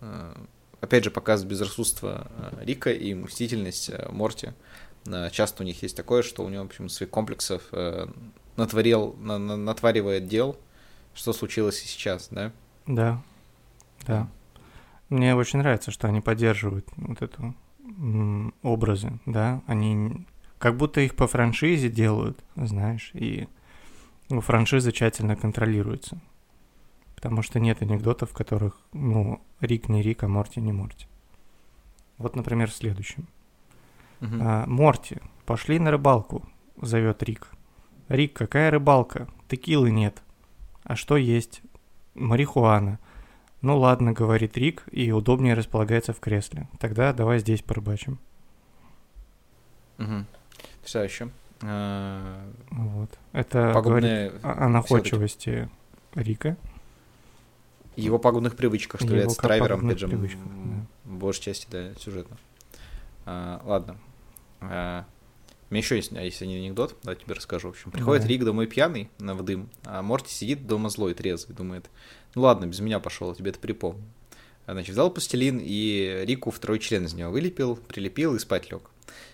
а, 0.00 0.36
опять 0.82 1.04
же, 1.04 1.10
показывает 1.10 1.50
безрассудство 1.50 2.30
а, 2.36 2.58
Рика 2.62 2.92
и 2.92 3.14
мстительность 3.14 3.90
Морти. 4.10 4.50
Часто 5.30 5.62
у 5.62 5.66
них 5.66 5.82
есть 5.82 5.96
такое, 5.96 6.22
что 6.22 6.44
у 6.44 6.50
него, 6.50 6.62
в 6.62 6.66
общем, 6.66 6.90
своих 6.90 7.10
комплексов 7.10 7.62
натворил, 8.56 9.16
натваривает 9.18 10.28
дел, 10.28 10.56
что 11.14 11.32
случилось 11.32 11.82
и 11.82 11.88
сейчас, 11.88 12.28
да? 12.30 12.52
Да, 12.86 13.22
да. 14.06 14.28
Мне 15.08 15.34
очень 15.34 15.58
нравится, 15.58 15.90
что 15.90 16.06
они 16.06 16.20
поддерживают 16.20 16.86
вот 16.96 17.20
эту 17.20 17.54
образы, 18.62 19.18
да, 19.26 19.60
они 19.66 20.24
как 20.58 20.76
будто 20.76 21.00
их 21.00 21.16
по 21.16 21.26
франшизе 21.26 21.88
делают, 21.88 22.38
знаешь, 22.54 23.10
и 23.14 23.48
франшиза 24.28 24.92
тщательно 24.92 25.34
контролируется. 25.34 26.20
Потому 27.22 27.42
что 27.42 27.60
нет 27.60 27.80
анекдотов, 27.80 28.30
в 28.30 28.34
которых, 28.34 28.80
ну, 28.92 29.40
Рик 29.60 29.88
не 29.88 30.02
Рик, 30.02 30.24
а 30.24 30.28
Морти 30.28 30.60
не 30.60 30.72
Морти. 30.72 31.06
Вот, 32.18 32.34
например, 32.34 32.68
в 32.68 32.74
следующем. 32.74 33.28
Uh-huh. 34.20 34.38
А, 34.40 34.66
Морти, 34.66 35.18
пошли 35.46 35.78
на 35.78 35.92
рыбалку, 35.92 36.42
зовет 36.80 37.22
Рик. 37.22 37.52
Рик, 38.08 38.32
какая 38.32 38.72
рыбалка? 38.72 39.28
Текилы 39.48 39.92
нет. 39.92 40.20
А 40.82 40.96
что 40.96 41.16
есть? 41.16 41.62
Марихуана. 42.14 42.98
Ну 43.60 43.78
ладно, 43.78 44.12
говорит 44.12 44.56
Рик, 44.56 44.82
и 44.90 45.12
удобнее 45.12 45.54
располагается 45.54 46.12
в 46.12 46.18
кресле. 46.18 46.68
Тогда 46.80 47.12
давай 47.12 47.38
здесь 47.38 47.62
порыбачим. 47.62 48.18
Угу. 50.00 50.24
Еще. 50.86 51.30
А... 51.62 52.52
Вот. 52.72 53.16
Это 53.30 53.70
Пагубные... 53.72 54.30
говорит 54.30 54.44
о, 54.44 54.64
о 54.64 54.68
находчивости 54.68 55.70
Рика 56.16 56.56
его 57.96 58.18
пагубных 58.18 58.56
привычках, 58.56 59.00
что 59.00 59.08
является 59.08 59.40
драйвером, 59.40 59.86
опять 59.86 59.98
же, 59.98 60.38
большей 61.04 61.42
части, 61.42 61.66
да, 61.70 61.94
сюжетно. 61.98 62.36
А, 63.24 63.60
ладно. 63.64 63.98
А, 64.60 65.04
у 65.70 65.74
меня 65.74 65.82
еще 65.82 65.96
есть, 65.96 66.12
а 66.12 66.20
есть 66.20 66.42
анекдот, 66.42 66.96
да, 67.02 67.14
тебе 67.14 67.34
расскажу. 67.34 67.68
В 67.68 67.70
общем, 67.72 67.90
приходит. 67.90 68.26
Рик 68.26 68.44
домой 68.44 68.66
пьяный 68.66 69.08
на 69.18 69.34
в 69.34 69.42
дым, 69.42 69.70
а 69.84 70.02
Морти 70.02 70.30
сидит 70.30 70.66
дома 70.66 70.90
злой, 70.90 71.14
трезвый, 71.14 71.56
думает, 71.56 71.88
ну 72.34 72.42
ладно, 72.42 72.66
без 72.66 72.80
меня 72.80 73.00
пошел, 73.00 73.34
тебе 73.34 73.50
это 73.50 73.58
припомню. 73.58 74.04
А, 74.66 74.72
значит, 74.72 74.92
взял 74.92 75.10
пластилин 75.10 75.58
и 75.62 76.22
Рику 76.24 76.50
второй 76.50 76.78
член 76.78 77.04
из 77.04 77.14
него 77.14 77.30
вылепил, 77.30 77.76
прилепил 77.76 78.34
и 78.34 78.38
спать 78.38 78.70
лег. 78.70 78.82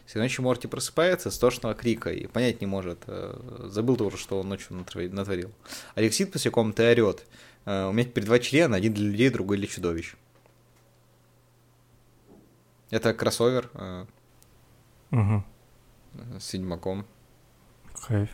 Все 0.06 0.18
ночью 0.18 0.42
Морти 0.42 0.66
просыпается 0.66 1.30
с 1.30 1.38
тошного 1.38 1.74
крика 1.74 2.10
и 2.10 2.26
понять 2.26 2.60
не 2.60 2.66
может. 2.66 3.00
Э, 3.06 3.38
забыл 3.64 3.96
тоже, 3.96 4.16
что 4.16 4.40
он 4.40 4.48
ночью 4.48 4.76
натворил. 4.76 5.50
Алексит 5.94 6.32
после 6.32 6.50
комнаты 6.50 6.90
орет. 6.90 7.26
Э, 7.68 7.87
у 7.87 7.92
меня 7.92 8.04
теперь 8.04 8.25
два 8.25 8.38
члена, 8.38 8.76
один 8.76 8.94
для 8.94 9.04
людей, 9.04 9.28
другой 9.28 9.58
для 9.58 9.66
чудовищ. 9.66 10.14
Это 12.88 13.12
кроссовер. 13.12 13.70
Угу. 15.10 15.44
С 16.38 16.54
Ведьмаком. 16.54 17.04
Кайф. 18.06 18.30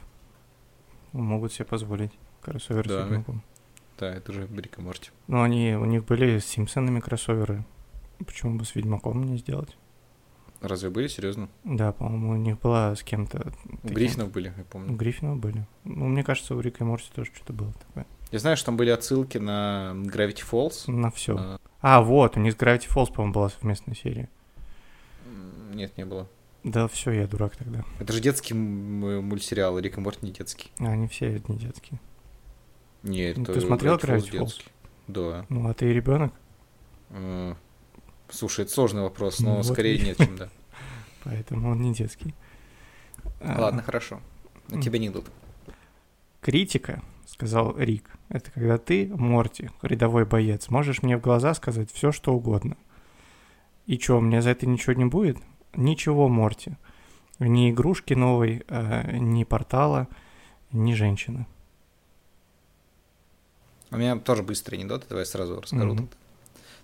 Могут 1.13 1.53
себе 1.53 1.65
позволить 1.65 2.13
кроссовер 2.43 2.87
да, 2.87 3.03
с 3.03 3.11
Ведьмаком. 3.11 3.43
Да, 3.99 4.15
это 4.15 4.31
уже 4.31 4.47
Брика 4.47 4.81
Морти. 4.81 5.11
Ну, 5.27 5.43
они, 5.43 5.75
у 5.75 5.85
них 5.85 6.05
были 6.05 6.39
с 6.39 6.47
Симпсонами 6.47 7.01
кроссоверы. 7.01 7.65
Почему 8.25 8.57
бы 8.57 8.65
с 8.65 8.77
Ведьмаком 8.77 9.25
не 9.25 9.39
сделать? 9.39 9.77
Разве 10.61 10.91
были, 10.91 11.09
серьезно? 11.09 11.49
Да, 11.65 11.91
по-моему, 11.93 12.31
у 12.31 12.37
них 12.37 12.61
была 12.61 12.95
с 12.95 13.03
кем-то... 13.03 13.53
У 13.83 13.89
Гриффинов 13.89 14.31
были, 14.31 14.55
я 14.57 14.65
помню. 14.65 14.93
У 14.93 14.97
Гриффинов 14.97 15.39
были. 15.39 15.67
Ну, 15.83 16.07
мне 16.07 16.23
кажется, 16.23 16.55
у 16.55 16.61
Рика 16.61 16.85
и 16.85 16.87
Морти 16.87 17.11
тоже 17.13 17.33
что-то 17.35 17.53
было 17.53 17.73
такое. 17.73 18.07
Я 18.31 18.39
знаю, 18.39 18.57
что 18.57 18.67
там 18.67 18.77
были 18.77 18.91
отсылки 18.91 19.39
на 19.39 19.93
Gravity 19.95 20.43
Falls. 20.51 20.91
На 20.91 21.11
все. 21.11 21.37
А, 21.39 21.61
а 21.81 22.03
вот, 22.03 22.37
у 22.37 22.41
них 22.41 22.57
Gravity 22.57 22.89
Falls, 22.89 23.13
по-моему, 23.13 23.35
была 23.35 23.49
совместная 23.49 23.95
серия. 23.95 24.29
Нет, 25.73 25.97
не 25.97 26.05
было. 26.05 26.29
Да, 26.65 26.89
все, 26.89 27.11
я 27.11 27.27
дурак 27.27 27.57
тогда. 27.57 27.85
Это 28.01 28.13
же 28.13 28.21
детский 28.21 28.55
мультсериал, 28.55 29.79
Рик 29.79 29.99
и 29.99 30.01
Морти 30.01 30.25
не 30.25 30.33
детский. 30.33 30.71
А, 30.79 30.87
они 30.87 31.09
все 31.09 31.43
не 31.47 31.59
детские. 31.59 32.01
Нет, 33.03 33.37
ну, 33.37 33.45
ты 33.45 33.61
смотрел 33.61 33.97
Gravity 33.97 34.31
Falls? 34.31 34.47
Детский. 34.47 34.65
Да. 35.07 35.45
Ну, 35.51 35.69
а 35.69 35.75
ты 35.75 35.93
ребенок? 35.93 36.33
А, 37.11 37.55
слушай, 38.31 38.63
это 38.63 38.73
сложный 38.73 39.03
вопрос, 39.03 39.41
но 39.41 39.57
ну, 39.59 39.63
скорее 39.63 39.99
вот 39.99 40.07
нет, 40.07 40.17
чем 40.17 40.37
да. 40.37 40.49
Поэтому 41.25 41.71
он 41.71 41.83
не 41.83 41.93
детский. 41.93 42.35
Ладно, 43.41 43.81
а, 43.81 43.85
хорошо. 43.85 44.21
На 44.69 44.81
тебя 44.81 44.99
не 44.99 45.09
идут. 45.09 45.27
Критика 46.41 47.03
сказал 47.27 47.77
Рик. 47.77 48.11
Это 48.29 48.51
когда 48.51 48.79
ты, 48.79 49.07
Морти, 49.07 49.71
рядовой 49.83 50.25
боец, 50.25 50.69
можешь 50.69 51.03
мне 51.03 51.17
в 51.17 51.21
глаза 51.21 51.55
сказать 51.55 51.91
все, 51.93 52.13
что 52.13 52.35
угодно. 52.35 52.77
И 53.87 53.99
что, 53.99 54.21
мне 54.21 54.41
за 54.41 54.51
это 54.51 54.67
ничего 54.67 54.95
не 54.95 55.05
будет? 55.05 55.37
Ничего, 55.75 56.29
Морти. 56.29 56.77
Ни 57.39 57.71
игрушки 57.71 58.15
новой, 58.15 58.65
э, 58.69 59.19
ни 59.19 59.45
портала, 59.45 60.09
ни 60.73 60.95
женщины. 60.95 61.47
У 63.91 63.97
меня 63.97 64.17
тоже 64.17 64.43
быстрый 64.43 64.77
анекдот, 64.77 65.07
давай 65.09 65.27
сразу 65.27 65.61
расскажу. 65.61 65.95
Mm-hmm. 65.95 66.09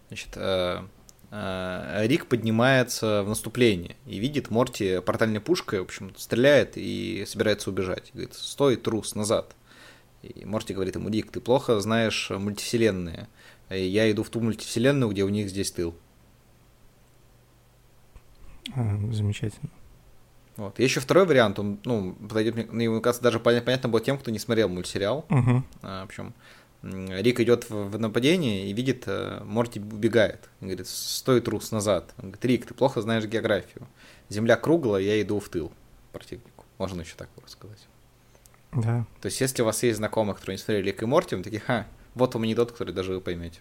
Значит, 0.08 0.30
э, 0.36 0.82
э, 1.30 2.06
Рик 2.06 2.26
поднимается 2.26 3.22
в 3.22 3.28
наступление 3.28 3.96
и 4.06 4.18
видит 4.18 4.50
Морти 4.50 5.00
портальной 5.00 5.40
пушкой, 5.40 5.80
в 5.80 5.84
общем, 5.84 6.14
стреляет 6.16 6.72
и 6.76 7.24
собирается 7.26 7.70
убежать. 7.70 8.10
Говорит, 8.12 8.34
стой, 8.34 8.76
трус, 8.76 9.14
назад. 9.14 9.54
И 10.22 10.44
Морти 10.44 10.74
говорит 10.74 10.96
ему, 10.96 11.08
Дик, 11.10 11.30
ты 11.30 11.40
плохо 11.40 11.80
знаешь 11.80 12.30
мультивселенные. 12.30 13.28
И 13.70 13.82
я 13.82 14.10
иду 14.10 14.22
в 14.22 14.30
ту 14.30 14.40
мультивселенную, 14.40 15.10
где 15.10 15.24
у 15.24 15.28
них 15.28 15.48
здесь 15.48 15.70
тыл. 15.70 15.94
А, 18.74 18.98
замечательно. 19.12 19.70
Вот. 20.56 20.78
И 20.78 20.82
еще 20.82 21.00
второй 21.00 21.24
вариант, 21.24 21.58
он, 21.58 21.78
ну, 21.84 22.12
подойдет, 22.12 22.70
мне 22.70 22.90
ну, 22.90 23.00
кажется, 23.00 23.22
даже 23.22 23.40
понятно 23.40 23.88
было 23.88 24.00
тем, 24.02 24.18
кто 24.18 24.30
не 24.30 24.38
смотрел 24.38 24.68
мультсериал. 24.68 25.24
Угу. 25.30 25.64
А, 25.82 26.02
в 26.02 26.04
общем, 26.04 26.34
Рик 26.82 27.40
идет 27.40 27.68
в, 27.70 27.98
нападение 27.98 28.68
и 28.68 28.72
видит, 28.72 29.04
э, 29.06 29.42
Морти 29.44 29.80
убегает. 29.80 30.48
Он 30.60 30.68
говорит, 30.68 30.86
стой 30.86 31.40
трус 31.40 31.70
назад. 31.72 32.14
Он 32.18 32.30
говорит, 32.30 32.44
Рик, 32.44 32.66
ты 32.66 32.74
плохо 32.74 33.00
знаешь 33.02 33.24
географию. 33.24 33.86
Земля 34.28 34.56
круглая, 34.56 35.02
я 35.02 35.20
иду 35.20 35.40
в 35.40 35.48
тыл 35.48 35.72
противнику. 36.12 36.64
Можно 36.78 37.02
еще 37.02 37.14
так 37.16 37.28
сказать. 37.46 37.86
Да. 38.72 39.04
То 39.20 39.26
есть, 39.26 39.40
если 39.40 39.62
у 39.62 39.64
вас 39.64 39.82
есть 39.82 39.98
знакомые, 39.98 40.34
которые 40.34 40.54
не 40.54 40.58
смотрели 40.58 40.86
Рик 40.86 41.02
и 41.02 41.06
Морти, 41.06 41.34
вы 41.34 41.42
такие, 41.42 41.60
ха, 41.60 41.86
вот 42.14 42.34
вам 42.34 42.44
анекдот, 42.44 42.72
который 42.72 42.92
даже 42.94 43.14
вы 43.14 43.20
поймете. 43.20 43.60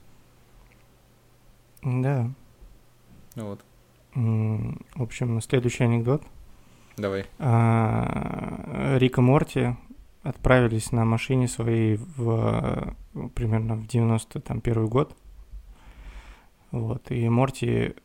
Да. 1.84 2.30
Вот. 3.36 3.63
В 4.13 5.01
общем, 5.01 5.42
следующий 5.42 5.84
анекдот. 5.84 6.24
Давай. 6.98 7.25
А, 7.38 8.98
Рик 8.98 9.18
и 9.18 9.22
Морти 9.22 9.78
отправились 10.24 10.92
на 10.92 11.06
машине 11.06 11.48
своей 11.48 11.98
в 12.18 12.96
примерно 13.36 13.75
в 13.75 13.88
91 13.88 14.88
год. 14.88 15.16
Вот. 16.72 17.10
И 17.12 17.28
Морти 17.30 17.96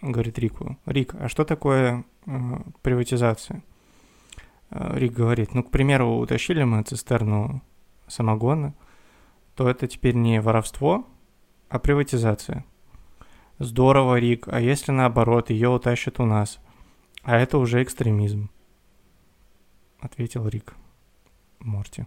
говорит 0.00 0.38
Рику, 0.38 0.78
Рик, 0.86 1.14
а 1.14 1.28
что 1.28 1.44
такое 1.44 2.04
э, 2.26 2.30
приватизация? 2.82 3.62
Э, 4.70 4.98
Рик 4.98 5.12
говорит, 5.12 5.54
ну, 5.54 5.62
к 5.62 5.70
примеру, 5.70 6.16
утащили 6.18 6.62
мы 6.62 6.82
цистерну 6.82 7.62
самогона, 8.06 8.74
то 9.54 9.68
это 9.68 9.86
теперь 9.86 10.14
не 10.14 10.40
воровство, 10.40 11.06
а 11.68 11.78
приватизация. 11.78 12.64
Здорово, 13.58 14.18
Рик, 14.18 14.48
а 14.48 14.60
если 14.60 14.92
наоборот, 14.92 15.50
ее 15.50 15.68
утащат 15.68 16.18
у 16.20 16.24
нас? 16.24 16.58
А 17.22 17.36
это 17.36 17.58
уже 17.58 17.82
экстремизм. 17.82 18.50
Ответил 19.98 20.48
Рик. 20.48 20.74
Морти. 21.58 22.06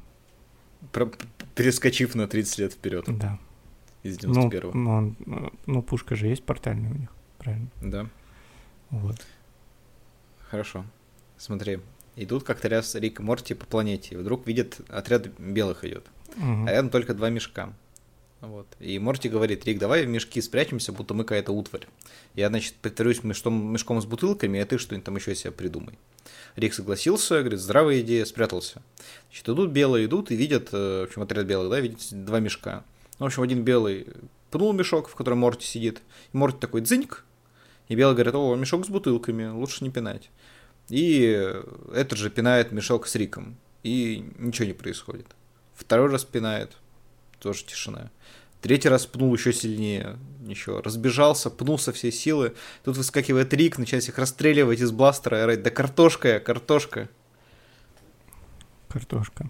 Про, 0.91 1.11
перескочив 1.55 2.15
на 2.15 2.27
30 2.27 2.57
лет 2.57 2.73
вперед. 2.73 3.05
Да. 3.07 3.39
Из 4.01 4.17
91-го. 4.17 4.71
Ну, 4.77 5.01
ну, 5.01 5.15
ну, 5.25 5.53
ну, 5.67 5.81
пушка 5.83 6.15
же 6.15 6.27
есть 6.27 6.43
портальная 6.43 6.91
у 6.91 6.95
них, 6.95 7.09
правильно? 7.37 7.69
Да. 7.81 8.07
Вот. 8.89 9.25
Хорошо. 10.49 10.83
Смотри, 11.37 11.79
идут 12.15 12.43
как-то 12.43 12.69
раз 12.69 12.95
Рик 12.95 13.19
и 13.19 13.23
Морти 13.23 13.53
по 13.53 13.65
планете, 13.65 14.15
и 14.15 14.17
вдруг 14.17 14.47
видят, 14.47 14.79
отряд 14.89 15.27
белых 15.39 15.83
идет. 15.85 16.05
Угу. 16.37 16.65
А 16.67 16.71
рядом 16.71 16.89
только 16.89 17.13
два 17.13 17.29
мешка. 17.29 17.73
Вот. 18.41 18.67
И 18.79 18.99
Морти 18.99 19.29
говорит, 19.29 19.63
Рик, 19.65 19.79
давай 19.79 20.05
в 20.05 20.09
мешки 20.09 20.41
спрячемся, 20.41 20.91
будто 20.91 21.13
мы 21.13 21.23
какая-то 21.23 21.53
утварь. 21.53 21.87
Я, 22.35 22.49
значит, 22.49 22.73
притворюсь 22.75 23.23
мешком, 23.23 23.71
мешком 23.71 24.01
с 24.01 24.05
бутылками, 24.05 24.59
а 24.59 24.65
ты 24.65 24.77
что-нибудь 24.77 25.05
там 25.05 25.15
еще 25.15 25.33
себе 25.33 25.51
придумай. 25.51 25.97
Рик 26.57 26.73
согласился, 26.73 27.39
говорит, 27.39 27.59
здравая 27.59 28.01
идея, 28.01 28.25
спрятался. 28.25 28.81
Значит, 29.29 29.47
идут 29.47 29.71
белые, 29.71 30.07
идут 30.07 30.29
и 30.31 30.35
видят, 30.35 30.69
э, 30.73 31.01
в 31.01 31.03
общем, 31.05 31.21
отряд 31.21 31.45
белых, 31.45 31.69
да, 31.69 31.79
видят 31.79 31.99
два 32.11 32.41
мешка. 32.41 32.83
Ну, 33.17 33.25
в 33.25 33.27
общем, 33.27 33.43
один 33.43 33.63
белый 33.63 34.07
пнул 34.51 34.73
мешок, 34.73 35.07
в 35.07 35.15
котором 35.15 35.39
Морти 35.39 35.65
сидит. 35.65 36.01
И 36.33 36.37
Морти 36.37 36.59
такой 36.59 36.81
дзыньк, 36.81 37.23
и 37.87 37.95
белый 37.95 38.13
говорит, 38.13 38.35
о, 38.35 38.55
мешок 38.55 38.85
с 38.85 38.89
бутылками, 38.89 39.47
лучше 39.47 39.85
не 39.85 39.89
пинать. 39.89 40.29
И 40.89 41.51
этот 41.93 42.17
же 42.17 42.29
пинает 42.29 42.71
мешок 42.71 43.07
с 43.07 43.15
Риком. 43.15 43.57
И 43.83 44.31
ничего 44.37 44.67
не 44.67 44.73
происходит. 44.73 45.27
Второй 45.75 46.09
раз 46.09 46.23
пинает, 46.23 46.77
тоже 47.39 47.65
тишина. 47.65 48.11
Третий 48.61 48.87
раз 48.87 49.05
пнул 49.05 49.33
еще 49.35 49.51
сильнее, 49.51 50.17
ничего. 50.39 50.81
Разбежался, 50.81 51.49
пнул 51.49 51.77
со 51.77 51.91
всей 51.91 52.13
силы. 52.13 52.53
Тут 52.85 52.95
выскакивает 52.95 53.53
Рик, 53.53 53.77
начинает 53.77 54.07
их 54.07 54.17
расстреливать 54.17 54.79
из 54.79 54.91
бластера 54.91 55.39
и 55.39 55.41
орать, 55.41 55.63
да 55.63 55.69
картошка 55.69 56.29
я, 56.29 56.39
картошка. 56.39 57.09
Картошка. 58.87 59.49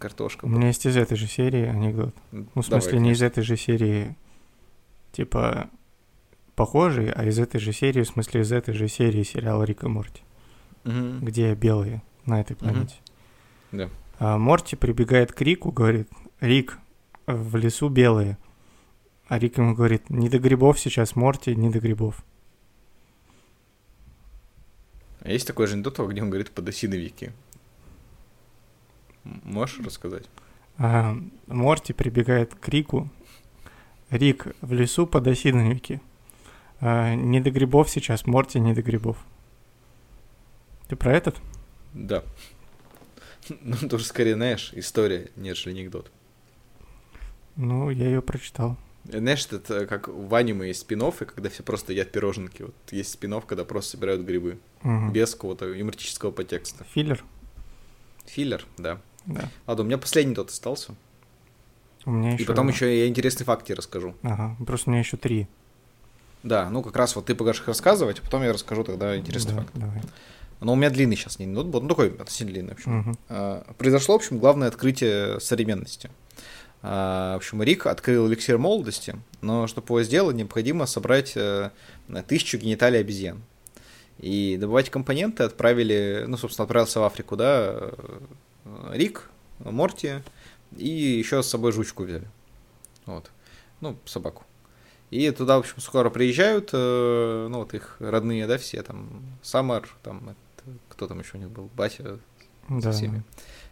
Картошка. 0.00 0.46
У 0.46 0.48
меня 0.48 0.68
есть 0.68 0.84
из 0.84 0.96
этой 0.96 1.16
же 1.16 1.28
серии 1.28 1.64
анекдот. 1.64 2.12
Ну, 2.32 2.48
в 2.54 2.62
смысле, 2.62 2.92
Давай, 2.92 3.04
не 3.04 3.12
из 3.12 3.22
этой 3.22 3.44
же 3.44 3.56
серии, 3.56 4.16
типа, 5.12 5.70
похожий, 6.56 7.10
а 7.10 7.24
из 7.24 7.38
этой 7.38 7.60
же 7.60 7.72
серии, 7.72 8.02
в 8.02 8.08
смысле, 8.08 8.40
из 8.40 8.50
этой 8.50 8.74
же 8.74 8.88
серии 8.88 9.22
сериала 9.22 9.62
Рик 9.62 9.84
и 9.84 9.86
Морти, 9.88 10.22
Мгм. 10.84 11.20
где 11.24 11.54
белые 11.54 12.02
на 12.24 12.40
этой 12.40 12.56
планете. 12.56 12.96
Да. 13.72 13.88
А 14.18 14.38
Морти 14.38 14.74
прибегает 14.74 15.32
к 15.32 15.40
Рику, 15.42 15.70
говорит, 15.70 16.08
Рик, 16.40 16.78
в 17.26 17.56
лесу 17.56 17.88
белые. 17.88 18.38
А 19.28 19.38
Рик 19.38 19.58
ему 19.58 19.74
говорит, 19.74 20.08
не 20.10 20.28
до 20.28 20.38
грибов 20.38 20.78
сейчас, 20.78 21.14
Морти, 21.16 21.54
не 21.54 21.68
до 21.70 21.80
грибов. 21.80 22.24
А 25.20 25.30
есть 25.30 25.46
такой 25.46 25.66
же 25.66 25.74
анекдот, 25.74 25.98
где 26.08 26.22
он 26.22 26.30
говорит 26.30 26.50
подосиновики. 26.52 27.32
Можешь 29.24 29.80
рассказать? 29.84 30.28
А 30.78 31.16
Морти 31.48 31.92
прибегает 31.92 32.54
к 32.54 32.68
Рику. 32.68 33.10
Рик, 34.10 34.46
в 34.60 34.72
лесу 34.72 35.06
подосиновики. 35.06 36.00
А, 36.80 37.14
не 37.14 37.40
до 37.40 37.50
грибов 37.50 37.90
сейчас, 37.90 38.26
Морти, 38.26 38.60
не 38.60 38.74
до 38.74 38.82
грибов. 38.82 39.16
Ты 40.88 40.96
про 40.96 41.12
этот? 41.12 41.36
Да. 41.94 42.22
Ну, 43.60 43.76
тоже 43.88 44.04
скорее, 44.04 44.34
знаешь, 44.34 44.72
история, 44.74 45.30
нежели 45.36 45.72
анекдот. 45.72 46.10
Ну, 47.56 47.90
я 47.90 48.06
ее 48.06 48.22
прочитал. 48.22 48.76
Знаешь, 49.04 49.46
это 49.46 49.86
как 49.86 50.08
в 50.08 50.34
аниме 50.34 50.68
есть 50.68 50.80
спин 50.80 51.00
когда 51.12 51.48
все 51.48 51.62
просто 51.62 51.92
едят 51.92 52.10
пироженки. 52.10 52.62
Вот 52.62 52.74
есть 52.90 53.12
спин 53.12 53.40
когда 53.40 53.64
просто 53.64 53.92
собирают 53.92 54.22
грибы. 54.22 54.58
Мгм. 54.82 55.12
Без 55.12 55.34
какого-то 55.34 55.66
юмористического 55.66 56.32
подтекста. 56.32 56.84
Филлер? 56.92 57.24
Филлер, 58.26 58.66
да. 58.78 59.00
Да. 59.26 59.48
Ладно, 59.66 59.84
у 59.84 59.86
меня 59.86 59.98
последний 59.98 60.34
тот 60.34 60.50
остался. 60.50 60.94
У 62.04 62.10
меня 62.10 62.32
еще... 62.32 62.42
И 62.42 62.46
потом 62.46 62.68
еще 62.68 62.98
я 62.98 63.08
интересный 63.08 63.44
факт 63.44 63.66
тебе 63.66 63.76
расскажу. 63.76 64.14
Ага, 64.22 64.56
просто 64.64 64.90
у 64.90 64.92
меня 64.92 65.00
еще 65.00 65.16
три. 65.16 65.48
Да, 66.42 66.70
ну 66.70 66.82
как 66.82 66.96
раз 66.96 67.16
вот 67.16 67.26
ты 67.26 67.34
погашь 67.34 67.60
их 67.60 67.68
рассказывать, 67.68 68.20
а 68.20 68.22
потом 68.22 68.42
я 68.42 68.52
расскажу 68.52 68.84
тогда 68.84 69.16
интересный 69.16 69.54
Да, 69.54 69.60
факт. 69.60 69.70
Давай. 69.74 70.00
Но 70.60 70.72
у 70.72 70.76
меня 70.76 70.90
длинный 70.90 71.16
сейчас 71.16 71.38
не 71.38 71.46
был, 71.46 71.64
ну 71.82 71.88
такой 71.88 72.08
относительно 72.10 72.52
длинный, 72.52 72.70
в 72.70 72.78
общем. 72.78 72.98
Мгм. 72.98 73.18
А, 73.28 73.74
Произошло, 73.78 74.14
в 74.14 74.16
общем, 74.16 74.38
главное 74.38 74.68
открытие 74.68 75.40
современности. 75.40 76.10
А, 76.82 77.34
В 77.34 77.36
общем, 77.36 77.62
Рик 77.62 77.86
открыл 77.86 78.28
эликсир 78.28 78.58
молодости, 78.58 79.16
но 79.42 79.66
чтобы 79.66 79.88
его 79.88 80.02
сделать, 80.02 80.36
необходимо 80.36 80.86
собрать 80.86 81.32
э, 81.36 81.70
тысячу 82.26 82.58
гениталий 82.58 83.00
обезьян. 83.00 83.42
И 84.18 84.56
добывать 84.58 84.88
компоненты 84.88 85.42
отправили, 85.42 86.24
ну, 86.26 86.38
собственно, 86.38 86.64
отправился 86.64 87.00
в 87.00 87.04
Африку, 87.04 87.36
да, 87.36 87.74
э, 87.74 88.92
Рик, 88.94 89.28
Морти, 89.58 90.22
и 90.76 90.88
еще 90.88 91.42
с 91.42 91.48
собой 91.48 91.72
жучку 91.72 92.04
взяли. 92.04 92.28
Вот. 93.04 93.30
Ну, 93.80 93.98
собаку. 94.06 94.44
И 95.16 95.30
туда, 95.30 95.56
в 95.56 95.60
общем, 95.60 95.80
скоро 95.80 96.10
приезжают, 96.10 96.70
э, 96.74 97.46
ну, 97.50 97.60
вот 97.60 97.72
их 97.72 97.96
родные, 98.00 98.46
да, 98.46 98.58
все, 98.58 98.82
там, 98.82 99.22
Самар, 99.42 99.88
там, 100.02 100.28
это, 100.28 100.76
кто 100.90 101.06
там 101.06 101.20
еще 101.20 101.38
у 101.38 101.38
них 101.38 101.48
был, 101.50 101.70
Батя, 101.74 102.18
Да. 102.68 102.80
со 102.82 102.92
всеми. 102.92 103.22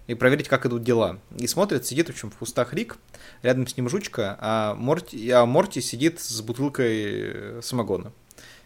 И 0.06 0.14
проверить, 0.14 0.48
как 0.48 0.64
идут 0.64 0.82
дела. 0.84 1.18
И 1.36 1.46
смотрит, 1.46 1.84
сидит, 1.84 2.06
в 2.06 2.10
общем, 2.12 2.30
в 2.30 2.36
кустах 2.36 2.72
Рик, 2.72 2.96
рядом 3.42 3.66
с 3.66 3.76
ним 3.76 3.90
жучка, 3.90 4.38
а 4.40 4.74
Морти, 4.74 5.30
а 5.32 5.44
Морти 5.44 5.82
сидит 5.82 6.18
с 6.18 6.40
бутылкой 6.40 7.02
э, 7.04 7.60
самогона. 7.62 8.10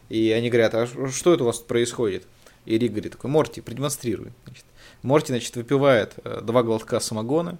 И 0.09 0.31
они 0.31 0.49
говорят, 0.49 0.73
а 0.77 0.87
что 0.87 1.35
это 1.35 1.43
у 1.43 1.47
вас 1.47 1.59
тут 1.59 1.67
происходит? 1.67 2.29
И 2.65 2.79
Рик 2.79 2.93
говорит, 2.93 3.11
такой, 3.11 3.29
Морти, 3.29 3.61
продемонстрируй. 3.61 4.33
Значит, 4.45 4.65
Морти, 5.03 5.33
значит, 5.33 5.57
выпивает 5.57 6.15
э, 6.23 6.43
два 6.45 6.63
глотка 6.63 7.01
самогона, 7.01 7.59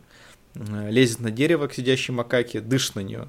лезет 0.55 1.19
на 1.19 1.33
дерево 1.33 1.67
к 1.67 1.75
сидящей 1.75 2.15
макаке, 2.15 2.61
дышит 2.61 2.95
на 2.95 3.01
нее. 3.01 3.27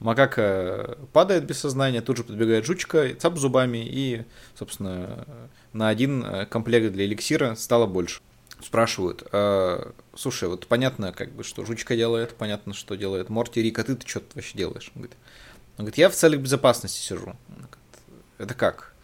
Макака 0.00 0.98
падает 1.12 1.44
без 1.44 1.58
сознания, 1.58 2.00
тут 2.00 2.16
же 2.16 2.24
подбегает 2.24 2.64
жучка, 2.64 3.14
цап 3.14 3.36
зубами, 3.38 3.84
и, 3.86 4.24
собственно, 4.58 5.26
на 5.72 5.88
один 5.88 6.24
э, 6.24 6.46
комплект 6.46 6.92
для 6.92 7.04
эликсира 7.04 7.54
стало 7.54 7.86
больше. 7.86 8.20
Спрашивают, 8.62 9.26
«А, 9.32 9.92
слушай, 10.14 10.48
вот 10.48 10.66
понятно, 10.66 11.12
как 11.12 11.32
бы, 11.32 11.44
что 11.44 11.64
жучка 11.64 11.96
делает, 11.96 12.34
понятно, 12.34 12.74
что 12.74 12.94
делает 12.94 13.28
Морти, 13.28 13.62
Рик, 13.62 13.78
а 13.78 13.84
ты, 13.84 13.96
что 14.06 14.22
вообще 14.34 14.56
делаешь? 14.56 14.90
Он 14.94 15.02
говорит, 15.02 15.16
он 15.78 15.84
говорит, 15.84 15.98
я 15.98 16.08
в 16.10 16.14
целях 16.14 16.40
безопасности 16.40 16.98
сижу. 17.00 17.36
Говорит, 17.48 17.70
Это 18.38 18.54
как? 18.54 18.94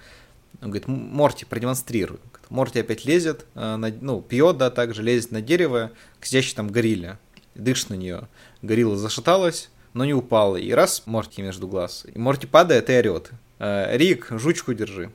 Он 0.63 0.71
говорит, 0.71 0.89
«М- 0.89 0.95
Морти, 0.95 1.45
продемонстрируй. 1.45 2.19
Морти 2.49 2.81
опять 2.81 3.05
лезет, 3.05 3.45
э, 3.55 3.77
на- 3.77 3.93
ну, 4.01 4.23
пьет, 4.23 4.57
да, 4.57 4.71
также 4.71 5.03
лезет 5.03 5.31
на 5.31 5.43
дерево 5.43 5.91
к 6.21 6.27
сидящей 6.27 6.55
там 6.55 6.69
горилле, 6.69 7.19
дышит 7.55 7.91
на 7.91 7.95
нее. 7.95 8.29
Горилла 8.63 8.97
зашаталась, 8.97 9.69
но 9.97 10.05
не 10.05 10.13
упала. 10.13 10.57
И 10.57 10.71
раз 10.73 11.05
Морти 11.07 11.41
между 11.41 11.67
глаз. 11.67 12.07
И 12.13 12.19
Морти 12.19 12.47
падает 12.47 12.91
и 12.91 12.93
орет. 12.93 13.31
«Э, 13.59 13.97
Рик, 13.97 14.29
жучку 14.31 14.75
держи. 14.75 15.11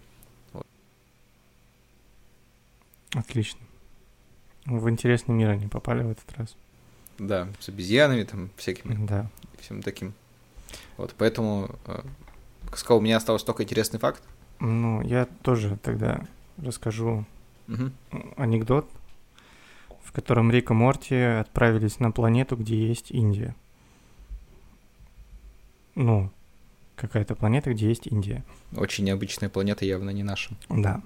Отлично. 3.13 3.59
В 4.65 4.89
интересный 4.89 5.35
мир 5.35 5.49
они 5.51 5.67
попали 5.67 6.01
в 6.01 6.09
этот 6.09 6.31
раз. 6.35 6.55
Да, 7.19 7.47
с 7.59 7.69
обезьянами 7.69 8.23
там 8.23 8.49
всякими. 8.57 9.05
Да. 9.05 9.29
всем 9.59 9.83
таким. 9.83 10.13
Вот, 10.97 11.13
поэтому, 11.15 11.69
э, 11.85 12.01
как 12.65 12.77
сказал, 12.79 12.97
у 12.97 13.01
меня 13.01 13.17
остался 13.17 13.45
только 13.45 13.61
интересный 13.63 13.99
факт. 13.99 14.23
Ну, 14.59 15.01
я 15.03 15.27
тоже 15.43 15.77
тогда 15.83 16.25
расскажу 16.57 17.25
Мгм. 17.67 17.93
анекдот, 18.37 18.89
в 20.03 20.11
котором 20.11 20.49
Рик 20.51 20.71
и 20.71 20.73
Морти 20.73 21.15
отправились 21.15 21.99
на 21.99 22.11
планету, 22.11 22.55
где 22.55 22.87
есть 22.87 23.11
Индия. 23.11 23.55
Ну, 26.01 26.31
какая-то 26.95 27.35
планета, 27.35 27.71
где 27.71 27.87
есть 27.87 28.07
Индия. 28.07 28.43
Очень 28.75 29.05
необычная 29.05 29.49
планета, 29.49 29.85
явно 29.85 30.09
не 30.09 30.23
наша. 30.23 30.55
Да. 30.67 31.01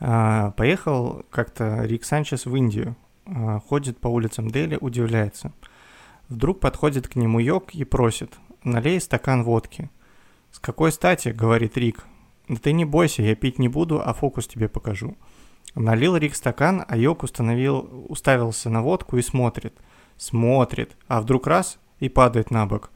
А, 0.00 0.52
поехал 0.52 1.24
как-то 1.30 1.84
Рик 1.84 2.04
Санчес 2.04 2.46
в 2.46 2.56
Индию. 2.56 2.96
А, 3.26 3.60
ходит 3.60 3.98
по 3.98 4.08
улицам 4.08 4.50
Дели, 4.50 4.78
удивляется. 4.80 5.52
Вдруг 6.28 6.60
подходит 6.60 7.08
к 7.08 7.16
нему 7.16 7.40
Йог 7.40 7.74
и 7.74 7.84
просит, 7.84 8.38
налей 8.64 9.00
стакан 9.00 9.42
водки. 9.42 9.90
«С 10.50 10.58
какой 10.58 10.92
стати?»— 10.92 11.28
говорит 11.38 11.76
Рик. 11.76 12.06
«Да 12.48 12.56
ты 12.56 12.72
не 12.72 12.86
бойся, 12.86 13.22
я 13.22 13.34
пить 13.34 13.58
не 13.58 13.68
буду, 13.68 14.00
а 14.02 14.14
фокус 14.14 14.46
тебе 14.46 14.68
покажу». 14.68 15.14
Налил 15.74 16.16
Рик 16.16 16.34
стакан, 16.34 16.84
а 16.88 16.96
Йог 16.96 17.22
установил, 17.22 18.06
уставился 18.08 18.70
на 18.70 18.82
водку 18.82 19.18
и 19.18 19.22
смотрит. 19.22 19.74
Смотрит, 20.16 20.96
а 21.06 21.20
вдруг 21.20 21.46
раз 21.46 21.78
и 22.00 22.08
падает 22.08 22.50
на 22.50 22.66
бок. 22.66 22.90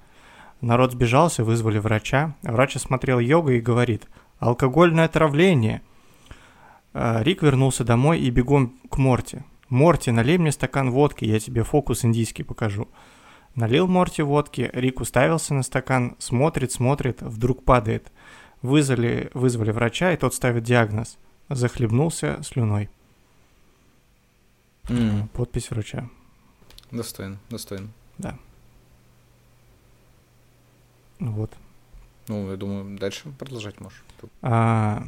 Народ 0.62 0.92
сбежался, 0.92 1.42
вызвали 1.42 1.78
врача. 1.78 2.36
Врач 2.42 2.76
осмотрел 2.76 3.18
Йога 3.18 3.54
и 3.54 3.60
говорит 3.60 4.06
«Алкогольное 4.38 5.06
отравление». 5.06 5.82
А, 6.94 7.20
Рик 7.22 7.42
вернулся 7.42 7.84
домой 7.84 8.20
и 8.20 8.30
бегом 8.30 8.78
к 8.88 8.96
Морти. 8.96 9.42
«Морти, 9.68 10.12
налей 10.12 10.38
мне 10.38 10.52
стакан 10.52 10.92
водки, 10.92 11.24
я 11.24 11.40
тебе 11.40 11.64
фокус 11.64 12.04
индийский 12.04 12.44
покажу». 12.44 12.88
Налил 13.56 13.88
Морти 13.88 14.22
водки, 14.22 14.70
Рик 14.72 15.00
уставился 15.00 15.52
на 15.52 15.62
стакан, 15.62 16.14
смотрит, 16.18 16.70
смотрит, 16.70 17.20
вдруг 17.22 17.64
падает. 17.64 18.12
Вызвали, 18.62 19.30
вызвали 19.34 19.72
врача, 19.72 20.12
и 20.12 20.16
тот 20.16 20.32
ставит 20.32 20.62
диагноз. 20.62 21.18
Захлебнулся 21.48 22.38
слюной. 22.42 22.88
М, 24.88 25.28
Подпись 25.32 25.70
врача. 25.70 26.08
Достойно, 26.92 27.38
достойно. 27.50 27.88
Ну 28.18 28.38
Вот. 31.30 31.56
Ну, 32.28 32.50
я 32.50 32.56
думаю, 32.56 32.98
дальше 32.98 33.30
продолжать 33.38 33.80
можешь. 33.80 34.02
А, 34.42 35.04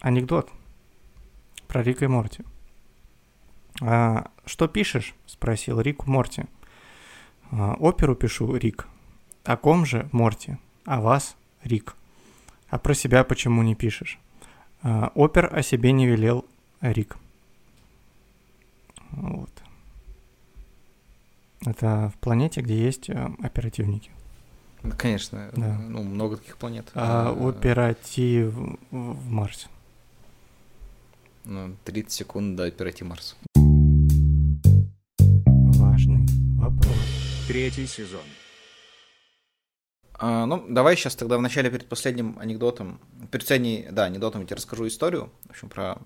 анекдот 0.00 0.50
про 1.68 1.82
Рика 1.82 2.04
и 2.04 2.08
Морти. 2.08 2.44
А, 3.80 4.30
что 4.44 4.68
пишешь? 4.68 5.14
спросил 5.26 5.80
Рик 5.80 6.06
у 6.06 6.10
Морти. 6.10 6.44
«А, 7.50 7.74
оперу 7.74 8.14
пишу, 8.14 8.56
Рик. 8.56 8.86
О 9.44 9.56
ком 9.56 9.84
же, 9.84 10.08
Морти? 10.12 10.58
О 10.84 11.00
вас, 11.00 11.36
Рик. 11.64 11.96
А 12.68 12.78
про 12.78 12.94
себя 12.94 13.24
почему 13.24 13.62
не 13.62 13.74
пишешь? 13.74 14.18
А, 14.82 15.12
опер 15.14 15.54
о 15.54 15.62
себе 15.62 15.92
не 15.92 16.06
велел, 16.06 16.46
Рик. 16.80 17.16
Вот. 19.10 19.50
Это 21.64 22.12
в 22.14 22.18
планете, 22.18 22.60
где 22.60 22.82
есть 22.82 23.10
э, 23.10 23.30
оперативники. 23.42 24.10
Ну, 24.82 24.92
конечно, 24.98 25.50
Да. 25.54 25.78
ну, 25.78 26.02
много 26.02 26.36
таких 26.36 26.56
планет. 26.56 26.90
А 26.94 27.32
Э, 27.32 27.48
оператив 27.48 28.52
в 28.90 29.30
Марсе. 29.30 29.68
Ну, 31.44 31.76
30 31.84 32.12
секунд 32.12 32.56
до 32.56 32.64
оператив 32.64 33.06
Марс. 33.06 33.36
Важный 35.78 36.26
вопрос. 36.56 36.96
Третий 37.46 37.86
сезон. 37.86 38.22
А, 40.14 40.46
ну, 40.46 40.64
давай 40.68 40.96
сейчас 40.96 41.16
тогда 41.16 41.36
в 41.36 41.40
начале 41.42 41.68
перед 41.70 41.88
последним 41.88 42.38
анекдотом, 42.38 43.00
перед 43.30 43.42
последней, 43.44 43.88
да, 43.90 44.04
анекдотом 44.04 44.42
я 44.42 44.46
тебе 44.46 44.56
расскажу 44.56 44.86
историю, 44.86 45.32
в 45.46 45.50
общем, 45.50 45.68
про 45.68 45.98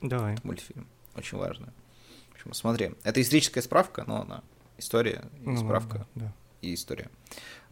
Давай. 0.00 0.36
мультфильм. 0.42 0.86
Очень 1.14 1.38
важно. 1.38 1.72
В 2.30 2.34
общем, 2.34 2.52
смотри, 2.52 2.94
это 3.04 3.20
историческая 3.22 3.62
справка, 3.62 4.02
но 4.08 4.22
она 4.22 4.42
история, 4.78 5.22
и 5.44 5.48
Ну, 5.50 5.56
справка 5.56 5.98
ладно, 5.98 6.06
Да. 6.16 6.32
и 6.62 6.74
история. 6.74 7.08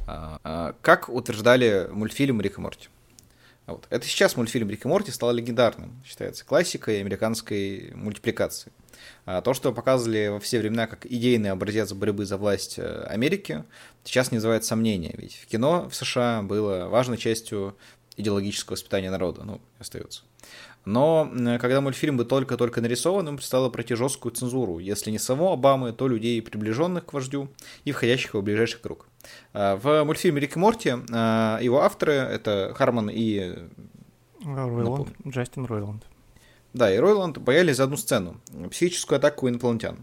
А, 0.07 0.41
а, 0.43 0.75
как 0.83 1.09
утверждали 1.09 1.89
мультфильм 1.91 2.41
Рик 2.41 2.59
и 2.59 2.61
Морти? 2.61 2.89
Вот. 3.67 3.87
Это 3.91 4.07
сейчас 4.07 4.37
мультфильм 4.37 4.69
Рик 4.69 4.85
и 4.85 4.89
Морти 4.89 5.11
стал 5.11 5.33
легендарным, 5.33 6.03
считается 6.05 6.45
классикой 6.45 7.01
американской 7.01 7.93
мультипликации. 7.95 8.73
А 9.25 9.41
то, 9.41 9.55
что 9.55 9.73
показывали 9.73 10.29
во 10.29 10.41
все 10.41 10.59
времена 10.59 10.87
как 10.87 11.07
идейный 11.07 11.51
образец 11.51 11.93
борьбы 11.93 12.25
за 12.25 12.37
власть 12.37 12.79
э, 12.79 13.05
Америки, 13.09 13.65
сейчас 14.05 14.31
не 14.31 14.39
вызывает 14.39 14.65
сомнения, 14.65 15.15
ведь 15.17 15.37
в 15.37 15.47
кино 15.47 15.89
в 15.89 15.95
США 15.95 16.43
было 16.43 16.89
важной 16.89 17.19
частью 17.19 17.77
идеологического 18.17 18.75
воспитания 18.75 19.11
народа, 19.11 19.45
ну, 19.45 19.61
остается. 19.79 20.23
Но 20.85 21.31
когда 21.61 21.81
мультфильм 21.81 22.17
был 22.17 22.25
только-только 22.25 22.81
нарисован, 22.81 23.29
им 23.29 23.37
предстояло 23.37 23.71
пройти 23.71 23.95
жесткую 23.95 24.33
цензуру, 24.33 24.79
если 24.79 25.13
не 25.13 25.19
самого 25.19 25.53
Обамы, 25.53 25.93
то 25.93 26.09
людей, 26.09 26.43
приближенных 26.43 27.07
к 27.07 27.13
вождю 27.13 27.49
и 27.85 27.93
входящих 27.93 28.33
в 28.33 28.35
его 28.35 28.43
ближайший 28.43 28.81
круг. 28.81 29.07
А, 29.53 29.77
В 29.77 30.05
мультфильме 30.05 30.41
Рик 30.41 30.57
и 30.57 30.59
Морти 30.59 30.95
а, 31.13 31.59
его 31.61 31.83
авторы 31.83 32.13
это 32.13 32.73
Харман 32.75 33.11
и 33.11 33.59
Ройланд, 34.45 35.09
Джастин 35.27 35.67
Ройланд. 35.67 36.05
да, 36.73 36.93
и 36.93 36.99
Ройланд 36.99 37.39
боялись 37.39 37.77
за 37.77 37.85
одну 37.85 37.97
сцену– 37.97 38.41
психическую 38.71 39.17
атаку 39.19 39.49
инопланетян. 39.49 39.99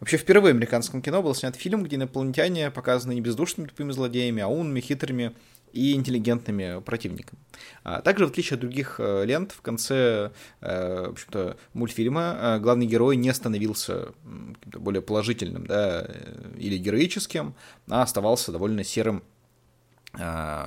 Вообще, 0.00 0.16
впервые 0.16 0.52
в 0.52 0.56
американском 0.56 1.00
кино 1.02 1.22
был 1.22 1.34
снят 1.34 1.56
фильм, 1.56 1.82
где 1.82 1.96
инопланетяне 1.96 2.70
показаны 2.70 3.14
не 3.14 3.20
бездушными 3.20 3.68
тупыми 3.68 3.92
злодеями, 3.92 4.42
а 4.42 4.48
умными, 4.48 4.80
хитрыми 4.80 5.34
и 5.74 5.94
интеллигентными 5.94 6.80
противниками. 6.80 7.40
А 7.82 8.00
также, 8.00 8.26
в 8.26 8.30
отличие 8.30 8.54
от 8.54 8.60
других 8.60 8.96
э, 8.98 9.24
лент, 9.24 9.52
в 9.52 9.60
конце 9.60 10.30
э, 10.60 11.06
в 11.08 11.10
общем-то, 11.10 11.56
мультфильма 11.72 12.36
э, 12.38 12.58
главный 12.60 12.86
герой 12.86 13.16
не 13.16 13.34
становился 13.34 14.12
более 14.64 15.02
положительным 15.02 15.66
да, 15.66 16.08
или 16.56 16.78
героическим, 16.78 17.54
а 17.90 18.02
оставался 18.02 18.52
довольно 18.52 18.84
серым, 18.84 19.24
э, 20.16 20.66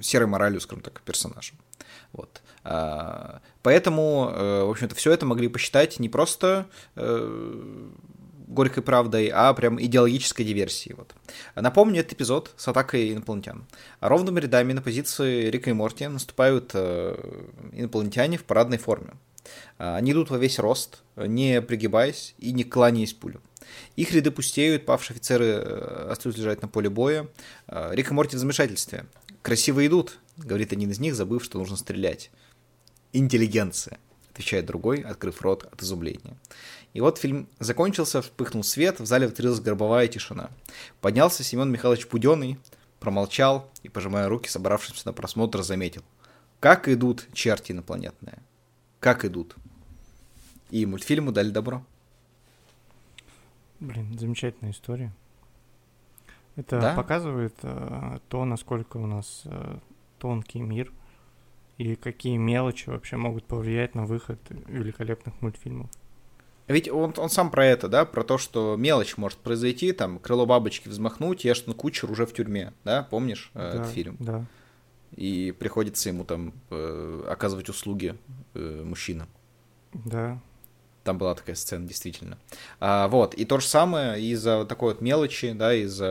серой 0.00 0.26
моралью, 0.26 0.60
скажем 0.60 0.82
так, 0.82 1.00
персонажем. 1.02 1.56
Вот. 2.12 2.42
А, 2.64 3.40
Поэтому, 3.62 4.24
в 4.66 4.70
общем-то, 4.70 4.94
все 4.94 5.12
это 5.12 5.24
могли 5.24 5.48
посчитать 5.48 6.00
не 6.00 6.08
просто 6.08 6.66
горькой 8.50 8.82
правдой, 8.82 9.28
а 9.28 9.52
прям 9.54 9.80
идеологической 9.80 10.44
диверсией. 10.44 10.96
Вот. 10.96 11.14
Напомню 11.54 12.00
этот 12.00 12.14
эпизод 12.14 12.52
с 12.56 12.68
атакой 12.68 13.12
инопланетян. 13.12 13.64
Ровными 14.00 14.40
рядами 14.40 14.72
на 14.72 14.82
позиции 14.82 15.48
Рика 15.50 15.70
и 15.70 15.72
Морти 15.72 16.06
наступают 16.08 16.72
э, 16.74 17.16
инопланетяне 17.72 18.38
в 18.38 18.44
парадной 18.44 18.78
форме. 18.78 19.14
А, 19.78 19.96
Они 19.96 20.12
идут 20.12 20.30
во 20.30 20.38
весь 20.38 20.58
рост, 20.58 21.02
не 21.16 21.62
пригибаясь 21.62 22.34
и 22.38 22.52
не 22.52 22.64
кланяясь 22.64 23.14
пулю. 23.14 23.40
Их 23.94 24.12
ряды 24.12 24.30
пустеют, 24.30 24.84
павшие 24.84 25.14
офицеры 25.14 25.44
э, 25.46 26.08
остаются 26.10 26.42
лежать 26.42 26.62
на 26.62 26.68
поле 26.68 26.90
боя. 26.90 27.28
Рик 27.68 28.10
и 28.10 28.14
Морти 28.14 28.36
в 28.36 28.40
замешательстве. 28.40 29.06
«Красиво 29.42 29.86
идут»,— 29.86 30.18
говорит 30.36 30.72
один 30.72 30.90
из 30.90 30.98
них, 31.00 31.14
забыв, 31.14 31.42
что 31.42 31.58
нужно 31.58 31.76
стрелять. 31.76 32.30
«Интеллигенция»,— 33.12 33.98
отвечает 34.32 34.66
другой, 34.66 35.00
открыв 35.00 35.40
рот 35.40 35.64
от 35.72 35.82
изумления. 35.82 36.36
И 36.92 37.00
вот 37.00 37.18
фильм 37.18 37.48
закончился, 37.60 38.20
вспыхнул 38.20 38.64
свет, 38.64 38.98
в 38.98 39.06
зале 39.06 39.28
воцарилась 39.28 39.60
гробовая 39.60 40.08
тишина. 40.08 40.50
Поднялся 41.00 41.44
Семен 41.44 41.70
Михайлович 41.70 42.06
Пуденный, 42.08 42.58
промолчал 42.98 43.70
и, 43.82 43.88
пожимая 43.88 44.28
руки 44.28 44.48
собравшимся 44.48 45.06
на 45.06 45.12
просмотр, 45.12 45.62
заметил. 45.62 46.02
Как 46.58 46.88
идут 46.88 47.28
черти 47.32 47.72
инопланетные. 47.72 48.38
Как 48.98 49.24
идут. 49.24 49.56
И 50.70 50.84
мультфильму 50.84 51.32
дали 51.32 51.50
добро. 51.50 51.82
Блин, 53.78 54.18
замечательная 54.18 54.72
история. 54.72 55.12
Это 56.56 56.80
Да. 56.80 56.94
показывает 56.94 57.54
э, 57.62 58.18
то, 58.28 58.44
насколько 58.44 58.98
у 58.98 59.06
нас 59.06 59.42
э, 59.46 59.78
тонкий 60.18 60.60
мир 60.60 60.92
и 61.78 61.94
какие 61.94 62.36
мелочи 62.36 62.90
вообще 62.90 63.16
могут 63.16 63.44
повлиять 63.44 63.94
на 63.94 64.04
выход 64.04 64.38
великолепных 64.66 65.40
мультфильмов. 65.40 65.88
Ведь 66.70 66.88
он, 66.88 67.12
он 67.16 67.28
сам 67.30 67.50
про 67.50 67.66
это, 67.66 67.88
да, 67.88 68.04
про 68.04 68.22
то, 68.22 68.38
что 68.38 68.76
мелочь 68.76 69.16
может 69.16 69.38
произойти, 69.38 69.92
там, 69.92 70.20
крыло 70.20 70.46
бабочки 70.46 70.88
взмахнуть, 70.88 71.44
Эштон 71.44 71.74
Кучер 71.74 72.10
уже 72.10 72.26
в 72.26 72.32
тюрьме, 72.32 72.72
да, 72.84 73.02
помнишь 73.10 73.50
э, 73.54 73.58
Да, 73.58 73.80
этот 73.80 73.92
фильм? 73.92 74.16
Да, 74.20 74.44
И 75.16 75.52
приходится 75.58 76.08
ему 76.08 76.24
там 76.24 76.52
э, 76.70 77.24
оказывать 77.28 77.68
услуги 77.68 78.16
э, 78.54 78.82
мужчинам. 78.84 79.28
да. 79.92 80.40
Там 81.02 81.16
была 81.16 81.34
такая 81.34 81.56
сцена, 81.56 81.88
действительно. 81.88 82.36
А, 82.78 83.08
вот, 83.08 83.32
и 83.32 83.46
то 83.46 83.58
же 83.58 83.66
самое 83.66 84.22
из-за 84.22 84.66
такой 84.66 84.92
вот 84.92 85.00
мелочи, 85.00 85.52
да, 85.52 85.74
из-за, 85.74 86.06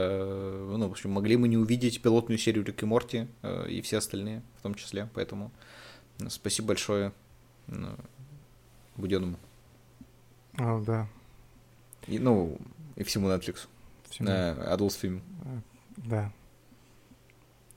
ну, 0.67 0.87
в 0.87 0.91
общем, 0.91 1.11
могли 1.11 1.37
мы 1.37 1.47
не 1.47 1.57
увидеть 1.57 2.01
пилотную 2.01 2.39
серию 2.39 2.65
Рик 2.65 2.81
и 2.81 2.85
Морти 2.87 3.27
э, 3.43 3.69
и 3.69 3.81
все 3.81 3.99
остальные 3.99 4.41
в 4.57 4.63
том 4.63 4.73
числе, 4.73 5.07
поэтому 5.13 5.51
ну, 6.17 6.29
спасибо 6.31 6.69
большое 6.69 7.13
ну, 7.67 7.89
Буденному. 8.97 9.37
А, 10.57 10.79
да. 10.81 11.07
И, 12.07 12.19
ну, 12.19 12.57
и 12.95 13.03
всему 13.03 13.27
Netflix. 13.29 13.67
всему. 14.09 14.27
Да, 14.27 14.53
Adult 14.75 14.99
Film. 15.01 15.21
Да. 15.97 16.31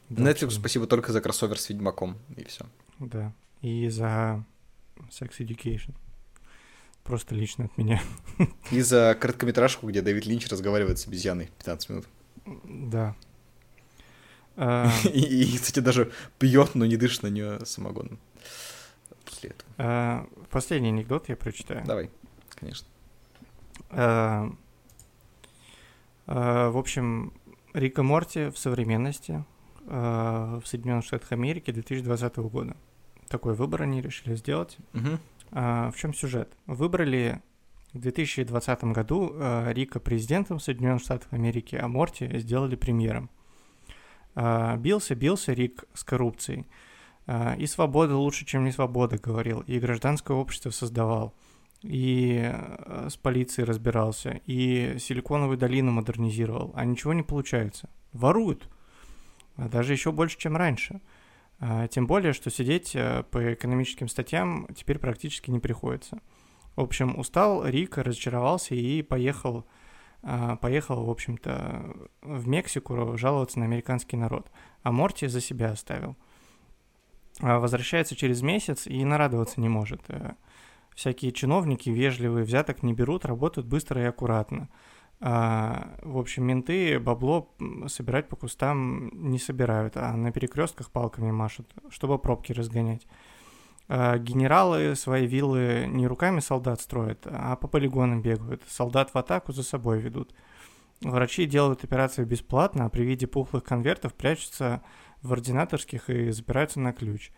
Да, 0.09 0.23
Netflix 0.23 0.31
абсолютно. 0.33 0.59
спасибо 0.61 0.87
только 0.87 1.13
за 1.13 1.21
кроссовер 1.21 1.59
с 1.59 1.69
Ведьмаком, 1.69 2.19
и 2.37 2.45
все. 2.45 2.67
Да. 2.99 3.33
И 3.63 3.89
за 3.89 4.45
Sex 5.11 5.39
Education. 5.39 5.95
Просто 7.05 7.35
лично 7.35 7.65
от 7.65 7.77
меня. 7.79 8.01
И 8.71 8.81
за 8.81 9.17
короткометражку, 9.21 9.89
где 9.89 10.03
Дэвид 10.03 10.25
Линч 10.27 10.47
разговаривает 10.49 10.99
с 10.99 11.07
обезьяной 11.07 11.51
15 11.59 11.89
минут. 11.91 12.07
Да. 12.65 13.17
А, 14.57 14.89
И, 15.13 15.19
и, 15.45 15.57
кстати, 15.59 15.81
даже 15.81 16.13
пьет, 16.39 16.75
но 16.75 16.85
не 16.87 16.97
дышит 16.97 17.23
на 17.23 17.29
нее 17.29 17.65
самогоном. 17.67 18.19
После 19.25 19.51
этого. 19.51 19.71
а, 19.79 20.27
Последний 20.51 20.89
анекдот 20.91 21.29
я 21.29 21.37
прочитаю. 21.37 21.85
Давай, 21.87 22.11
конечно. 22.62 22.87
А, 23.90 24.51
а, 26.27 26.70
В 26.70 26.79
общем, 26.79 27.33
Рика 27.75 28.03
Морти 28.03 28.51
в 28.51 28.59
современности 28.59 29.44
а, 29.87 30.61
в 30.61 30.66
Соединенных 30.66 31.05
Штатах 31.05 31.33
Америки 31.33 31.72
2020 31.72 32.37
года. 32.37 32.77
Такой 33.29 33.55
выбор 33.55 33.83
они 33.83 34.01
решили 34.01 34.37
сделать. 34.37 34.79
А, 35.51 35.90
В 35.90 35.96
чем 35.96 36.14
сюжет? 36.14 36.53
Выбрали 36.66 37.42
в 37.92 37.98
2020 37.98 38.85
году 38.85 39.35
Рика 39.68 40.01
президентом 40.01 40.61
Соединенных 40.61 41.03
Штатов 41.03 41.31
Америки, 41.33 41.77
а 41.77 41.88
Морти 41.88 42.38
сделали 42.38 42.77
премьером. 42.77 43.29
Бился, 44.35 45.14
бился 45.14 45.53
Рик 45.53 45.85
с 45.92 46.03
коррупцией. 46.03 46.66
И 47.59 47.66
свобода 47.66 48.16
лучше, 48.16 48.46
чем 48.46 48.64
не 48.64 48.72
свобода, 48.72 49.18
говорил. 49.18 49.61
И 49.66 49.79
гражданское 49.79 50.35
общество 50.35 50.70
создавал. 50.70 51.35
И 51.83 52.40
э, 52.42 53.09
с 53.11 53.16
полицией 53.16 53.66
разбирался. 53.66 54.40
И 54.47 54.97
Силиконовую 54.99 55.59
долину 55.59 55.90
модернизировал. 55.92 56.73
А 56.75 56.85
ничего 56.85 57.12
не 57.12 57.23
получается. 57.23 57.88
Воруют. 58.12 58.68
А 59.57 59.68
Даже 59.68 59.92
еще 59.92 60.12
больше, 60.12 60.38
чем 60.38 60.57
раньше. 60.57 61.01
А, 61.59 61.88
Тем 61.88 62.07
более, 62.07 62.33
что 62.33 62.51
сидеть 62.51 62.95
э, 62.95 63.25
по 63.31 63.55
экономическим 63.55 64.09
статьям 64.09 64.66
теперь 64.75 64.99
практически 64.99 65.51
не 65.51 65.59
приходится. 65.59 66.21
В 66.77 66.81
общем, 66.81 67.18
устал 67.18 67.66
Рик, 67.66 67.99
разочаровался 67.99 68.75
и 68.75 69.03
поехал, 69.03 69.66
а, 70.23 70.57
поехал, 70.57 71.05
в 71.05 71.11
общем-то, 71.11 71.95
в 72.23 72.49
Мексику 72.49 73.16
жаловаться 73.18 73.59
на 73.59 73.66
американский 73.66 74.16
народ. 74.16 74.51
А 74.83 74.92
Морти 74.92 75.27
за 75.27 75.40
себя 75.40 75.73
оставил. 75.73 76.16
Возвращается 77.40 78.14
через 78.14 78.42
месяц 78.42 78.87
и 78.87 79.05
нарадоваться 79.05 79.61
не 79.61 79.68
может. 79.68 80.03
Всякие 80.95 81.33
чиновники 81.33 81.91
вежливые, 81.91 82.45
взяток 82.45 82.83
не 82.83 82.93
берут, 82.93 83.25
работают 83.25 83.67
быстро 83.67 84.03
и 84.03 84.07
аккуратно. 84.07 84.69
А, 85.21 85.99
в 86.03 86.19
общем, 86.19 86.45
менты 86.45 86.99
бабло 86.99 87.55
собирать 87.87 88.29
по 88.29 88.37
кустам 88.37 89.09
не 89.13 89.39
собирают, 89.39 89.97
а 89.97 90.13
на 90.17 90.33
перекрестках 90.33 90.91
палками 90.91 91.31
машут, 91.31 91.73
чтобы 91.91 92.19
пробки 92.19 92.53
разгонять. 92.53 93.07
А, 93.89 94.19
генералы 94.19 94.95
свои 94.97 95.27
виллы 95.27 95.87
не 95.89 96.07
руками 96.07 96.41
солдат 96.41 96.81
строят, 96.81 97.27
а 97.27 97.57
по 97.57 97.69
полигонам 97.69 98.21
бегают. 98.21 98.63
Солдат 98.69 99.15
в 99.15 99.19
атаку 99.19 99.53
за 99.53 99.63
собой 99.63 100.01
ведут. 100.01 100.35
Врачи 101.03 101.47
делают 101.47 101.85
операции 101.85 102.25
бесплатно, 102.25 102.87
а 102.87 102.89
при 102.89 103.05
виде 103.05 103.27
пухлых 103.27 103.65
конвертов 103.65 104.15
прячутся 104.15 104.83
в 105.21 105.33
ординаторских 105.33 106.11
и 106.11 106.31
запираются 106.31 106.81
на 106.81 106.93
ключ. 106.93 107.33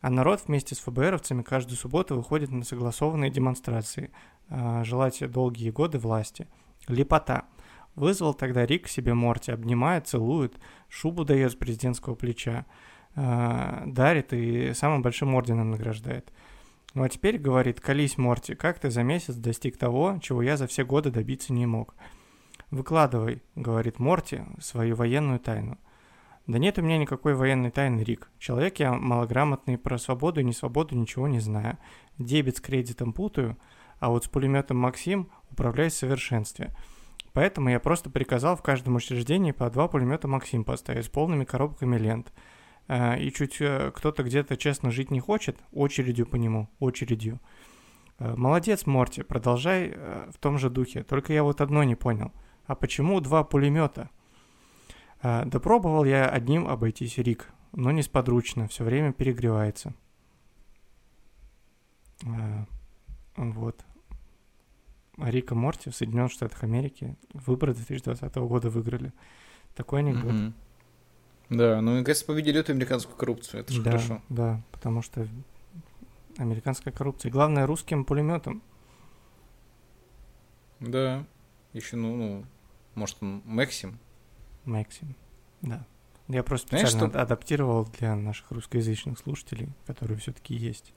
А 0.00 0.10
народ 0.10 0.42
вместе 0.46 0.74
с 0.74 0.78
ФБРовцами 0.78 1.42
каждую 1.42 1.76
субботу 1.76 2.16
выходит 2.16 2.50
на 2.50 2.64
согласованные 2.64 3.30
демонстрации, 3.30 4.10
а, 4.48 4.84
желать 4.84 5.28
долгие 5.30 5.70
годы 5.70 5.98
власти. 5.98 6.46
Лепота. 6.88 7.44
Вызвал 7.94 8.34
тогда 8.34 8.66
Рик 8.66 8.84
к 8.84 8.88
себе 8.88 9.14
Морти, 9.14 9.50
обнимает, 9.50 10.06
целует, 10.06 10.58
шубу 10.88 11.24
дает 11.24 11.52
с 11.52 11.54
президентского 11.54 12.14
плеча, 12.14 12.66
а, 13.14 13.84
дарит 13.86 14.34
и 14.34 14.74
самым 14.74 15.00
большим 15.02 15.34
орденом 15.34 15.70
награждает. 15.70 16.30
Ну 16.92 17.02
а 17.02 17.08
теперь, 17.08 17.38
говорит, 17.38 17.80
колись, 17.80 18.18
Морти, 18.18 18.54
как 18.54 18.78
ты 18.78 18.90
за 18.90 19.02
месяц 19.02 19.34
достиг 19.34 19.78
того, 19.78 20.18
чего 20.22 20.42
я 20.42 20.56
за 20.56 20.66
все 20.66 20.84
годы 20.84 21.10
добиться 21.10 21.52
не 21.52 21.66
мог? 21.66 21.94
Выкладывай, 22.70 23.42
говорит 23.54 23.98
Морти, 23.98 24.42
свою 24.60 24.96
военную 24.96 25.40
тайну. 25.40 25.78
Да 26.46 26.58
нет 26.58 26.78
у 26.78 26.82
меня 26.82 26.96
никакой 26.96 27.34
военной 27.34 27.70
тайны, 27.70 28.02
Рик. 28.02 28.30
Человек 28.38 28.78
я 28.78 28.92
малограмотный, 28.92 29.78
про 29.78 29.98
свободу 29.98 30.40
и 30.40 30.44
несвободу 30.44 30.94
ничего 30.94 31.26
не 31.26 31.40
знаю. 31.40 31.78
Дебет 32.18 32.58
с 32.58 32.60
кредитом 32.60 33.12
путаю, 33.12 33.56
а 33.98 34.10
вот 34.10 34.24
с 34.24 34.28
пулеметом 34.28 34.76
Максим 34.78 35.28
управляюсь 35.50 35.94
в 35.94 35.98
совершенстве. 35.98 36.72
Поэтому 37.32 37.68
я 37.68 37.80
просто 37.80 38.10
приказал 38.10 38.56
в 38.56 38.62
каждом 38.62 38.94
учреждении 38.94 39.52
по 39.52 39.68
два 39.70 39.88
пулемета 39.88 40.28
Максим 40.28 40.64
поставить 40.64 41.04
с 41.04 41.08
полными 41.08 41.44
коробками 41.44 41.98
лент. 41.98 42.32
А, 42.88 43.16
и 43.16 43.32
чуть 43.32 43.60
э, 43.60 43.90
кто-то 43.94 44.22
где-то 44.22 44.56
честно 44.56 44.90
жить 44.90 45.10
не 45.10 45.18
хочет, 45.18 45.58
очередью 45.72 46.26
по 46.26 46.36
нему, 46.36 46.68
очередью. 46.78 47.40
А, 48.18 48.36
молодец, 48.36 48.86
Морти, 48.86 49.22
продолжай 49.22 49.92
э, 49.92 50.30
в 50.32 50.38
том 50.38 50.58
же 50.58 50.70
духе. 50.70 51.02
Только 51.02 51.32
я 51.32 51.42
вот 51.42 51.60
одно 51.60 51.82
не 51.82 51.96
понял. 51.96 52.32
А 52.66 52.74
почему 52.74 53.20
два 53.20 53.44
пулемета? 53.44 54.08
А, 55.22 55.44
да 55.44 55.60
пробовал 55.60 56.04
я 56.04 56.28
одним 56.28 56.68
обойтись 56.68 57.18
Рик, 57.18 57.50
но 57.72 57.90
несподручно, 57.90 58.68
все 58.68 58.84
время 58.84 59.12
перегревается. 59.12 59.94
А, 62.24 62.66
вот. 63.36 63.84
Рика 65.18 65.54
Морти 65.54 65.90
в 65.90 65.96
Соединенных 65.96 66.32
Штатах 66.32 66.62
Америки 66.62 67.16
выборы 67.32 67.74
2020 67.74 68.34
года 68.36 68.68
выиграли. 68.68 69.12
Такой 69.74 70.00
анекдот. 70.00 70.32
Mm-hmm. 70.32 70.52
Да, 71.48 71.80
ну, 71.80 71.96
наконец 71.96 72.22
победили 72.22 72.60
эту 72.60 72.72
американскую 72.72 73.16
коррупцию, 73.16 73.60
это 73.60 73.72
же 73.72 73.82
да, 73.82 73.90
хорошо. 73.92 74.22
Да, 74.28 74.62
потому 74.72 75.00
что 75.00 75.26
американская 76.38 76.92
коррупция. 76.92 77.30
Главное, 77.30 77.66
русским 77.66 78.04
пулеметом. 78.04 78.62
Да, 80.80 81.24
еще, 81.72 81.96
ну, 81.96 82.16
ну 82.16 82.44
может, 82.94 83.18
Максим 83.20 83.98
Максим, 84.66 85.16
да. 85.62 85.86
Я 86.28 86.42
просто 86.42 86.68
Знаешь, 86.68 86.88
специально 86.88 87.10
что... 87.10 87.22
адаптировал 87.22 87.88
для 87.98 88.16
наших 88.16 88.50
русскоязычных 88.50 89.18
слушателей, 89.18 89.68
которые 89.86 90.18
все-таки 90.18 90.54
есть. 90.54 90.92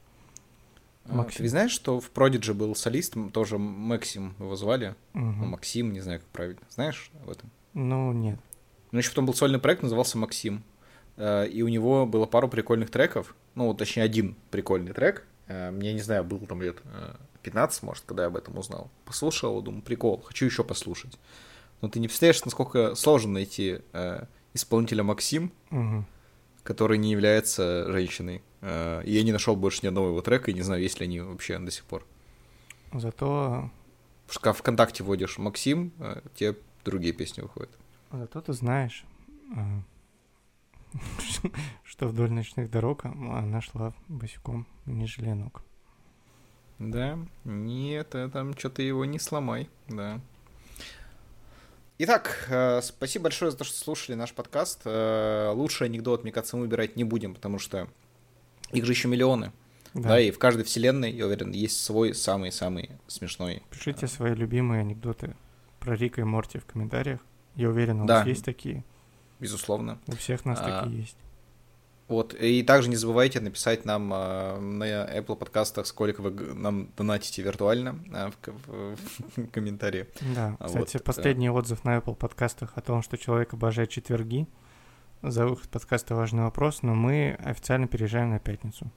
А, 1.04 1.14
Максим. 1.14 1.44
Ты 1.44 1.48
знаешь, 1.48 1.70
что 1.70 2.00
в 2.00 2.10
Продидже 2.10 2.52
был 2.52 2.74
солист, 2.74 3.14
тоже 3.32 3.58
Максим 3.58 4.34
его 4.38 4.56
звали? 4.56 4.96
Угу. 5.14 5.22
Максим, 5.22 5.92
не 5.92 6.00
знаю, 6.00 6.20
как 6.20 6.28
правильно. 6.30 6.62
Знаешь 6.68 7.10
об 7.22 7.30
этом? 7.30 7.50
Ну, 7.74 8.12
нет. 8.12 8.38
Ну, 8.90 8.98
еще 8.98 9.10
потом 9.10 9.26
был 9.26 9.34
сольный 9.34 9.60
проект, 9.60 9.82
назывался 9.82 10.18
Максим. 10.18 10.64
Э, 11.16 11.46
и 11.46 11.62
у 11.62 11.68
него 11.68 12.06
было 12.06 12.26
пару 12.26 12.48
прикольных 12.48 12.90
треков. 12.90 13.36
Ну, 13.54 13.72
точнее, 13.74 14.02
один 14.02 14.36
прикольный 14.50 14.92
трек. 14.92 15.26
Э, 15.46 15.70
мне, 15.70 15.92
не 15.92 16.00
знаю, 16.00 16.24
был 16.24 16.38
там 16.40 16.60
лет 16.62 16.78
15, 17.42 17.82
э, 17.82 17.86
может, 17.86 18.04
когда 18.04 18.24
я 18.24 18.28
об 18.28 18.36
этом 18.36 18.58
узнал. 18.58 18.90
Послушал, 19.04 19.62
думаю, 19.62 19.82
прикол, 19.82 20.20
хочу 20.22 20.46
еще 20.46 20.64
послушать. 20.64 21.18
Но 21.80 21.88
ты 21.88 22.00
не 22.00 22.08
представляешь, 22.08 22.44
насколько 22.44 22.94
сложно 22.94 23.34
найти 23.34 23.80
э, 23.92 24.24
исполнителя 24.54 25.02
Максим, 25.02 25.52
угу. 25.70 26.04
который 26.62 26.98
не 26.98 27.10
является 27.10 27.90
женщиной. 27.90 28.42
Э, 28.60 29.02
и 29.04 29.12
я 29.12 29.22
не 29.22 29.32
нашел 29.32 29.56
больше 29.56 29.80
ни 29.82 29.88
одного 29.88 30.08
его 30.08 30.20
трека, 30.20 30.50
и 30.50 30.54
не 30.54 30.62
знаю, 30.62 30.82
есть 30.82 31.00
ли 31.00 31.06
они 31.06 31.20
вообще 31.20 31.58
до 31.58 31.70
сих 31.70 31.84
пор. 31.84 32.06
Зато... 32.92 33.70
Когда 34.32 34.52
ВКонтакте 34.52 35.02
вводишь 35.02 35.38
Максим, 35.38 35.92
э, 35.98 36.20
тебе 36.34 36.56
другие 36.84 37.12
песни 37.12 37.40
выходят. 37.40 37.70
Зато 38.12 38.40
ты 38.40 38.52
знаешь, 38.52 39.04
э, 39.56 39.80
что 41.84 42.08
вдоль 42.08 42.30
ночных 42.30 42.70
дорог 42.70 43.04
она 43.04 43.60
шла 43.60 43.92
босиком, 44.08 44.66
не 44.86 45.06
жалея 45.06 45.34
ног. 45.34 45.62
Да, 46.78 47.18
нет, 47.44 48.14
там 48.32 48.56
что-то 48.56 48.82
его 48.82 49.04
не 49.04 49.18
сломай, 49.18 49.68
да. 49.88 50.20
Итак, 52.02 52.46
э, 52.48 52.80
спасибо 52.82 53.24
большое 53.24 53.50
за 53.50 53.58
то, 53.58 53.64
что 53.64 53.76
слушали 53.76 54.16
наш 54.16 54.32
подкаст. 54.32 54.80
Э, 54.86 55.50
лучший 55.52 55.86
анекдот, 55.86 56.22
мне 56.22 56.32
кажется, 56.32 56.56
мы 56.56 56.62
выбирать 56.62 56.96
не 56.96 57.04
будем, 57.04 57.34
потому 57.34 57.58
что 57.58 57.88
их 58.72 58.86
же 58.86 58.92
еще 58.92 59.06
миллионы. 59.06 59.52
Да. 59.92 60.08
да, 60.08 60.20
и 60.20 60.30
в 60.30 60.38
каждой 60.38 60.64
вселенной, 60.64 61.12
я 61.12 61.26
уверен, 61.26 61.50
есть 61.50 61.84
свой 61.84 62.14
самый-самый 62.14 62.92
смешной. 63.06 63.62
Пишите 63.68 64.06
свои 64.06 64.34
любимые 64.34 64.80
анекдоты 64.80 65.36
про 65.78 65.94
Рика 65.94 66.22
и 66.22 66.24
Морти 66.24 66.58
в 66.58 66.64
комментариях. 66.64 67.20
Я 67.54 67.68
уверен, 67.68 68.00
у 68.00 68.06
да. 68.06 68.20
вас 68.20 68.28
есть 68.28 68.46
такие. 68.46 68.82
Безусловно. 69.38 69.98
У 70.06 70.16
всех 70.16 70.46
нас 70.46 70.58
а, 70.62 70.84
такие 70.84 71.02
есть. 71.02 71.18
Вот, 72.10 72.34
и 72.34 72.64
также 72.64 72.88
не 72.90 72.96
забывайте 72.96 73.38
написать 73.38 73.84
нам 73.84 74.12
э, 74.12 74.58
на 74.58 74.84
Apple 74.84 75.36
подкастах, 75.36 75.86
сколько 75.86 76.20
вы 76.20 76.32
нам 76.54 76.90
донатите 76.96 77.40
виртуально 77.40 78.00
э, 78.12 78.30
в, 78.46 78.66
в, 78.66 78.96
в 79.36 79.46
комментарии. 79.52 80.08
Да, 80.34 80.56
кстати, 80.60 80.96
вот, 80.96 81.04
последний 81.04 81.46
да. 81.46 81.52
отзыв 81.52 81.84
на 81.84 81.98
Apple 81.98 82.16
подкастах 82.16 82.72
о 82.74 82.80
том, 82.80 83.02
что 83.02 83.16
человек 83.16 83.54
обожает 83.54 83.90
четверги. 83.90 84.48
За 85.22 85.46
выход 85.46 85.68
подкаста 85.68 86.16
важный 86.16 86.42
вопрос, 86.42 86.82
но 86.82 86.96
мы 86.96 87.38
официально 87.44 87.86
переезжаем 87.86 88.30
на 88.30 88.40
пятницу. 88.40 88.90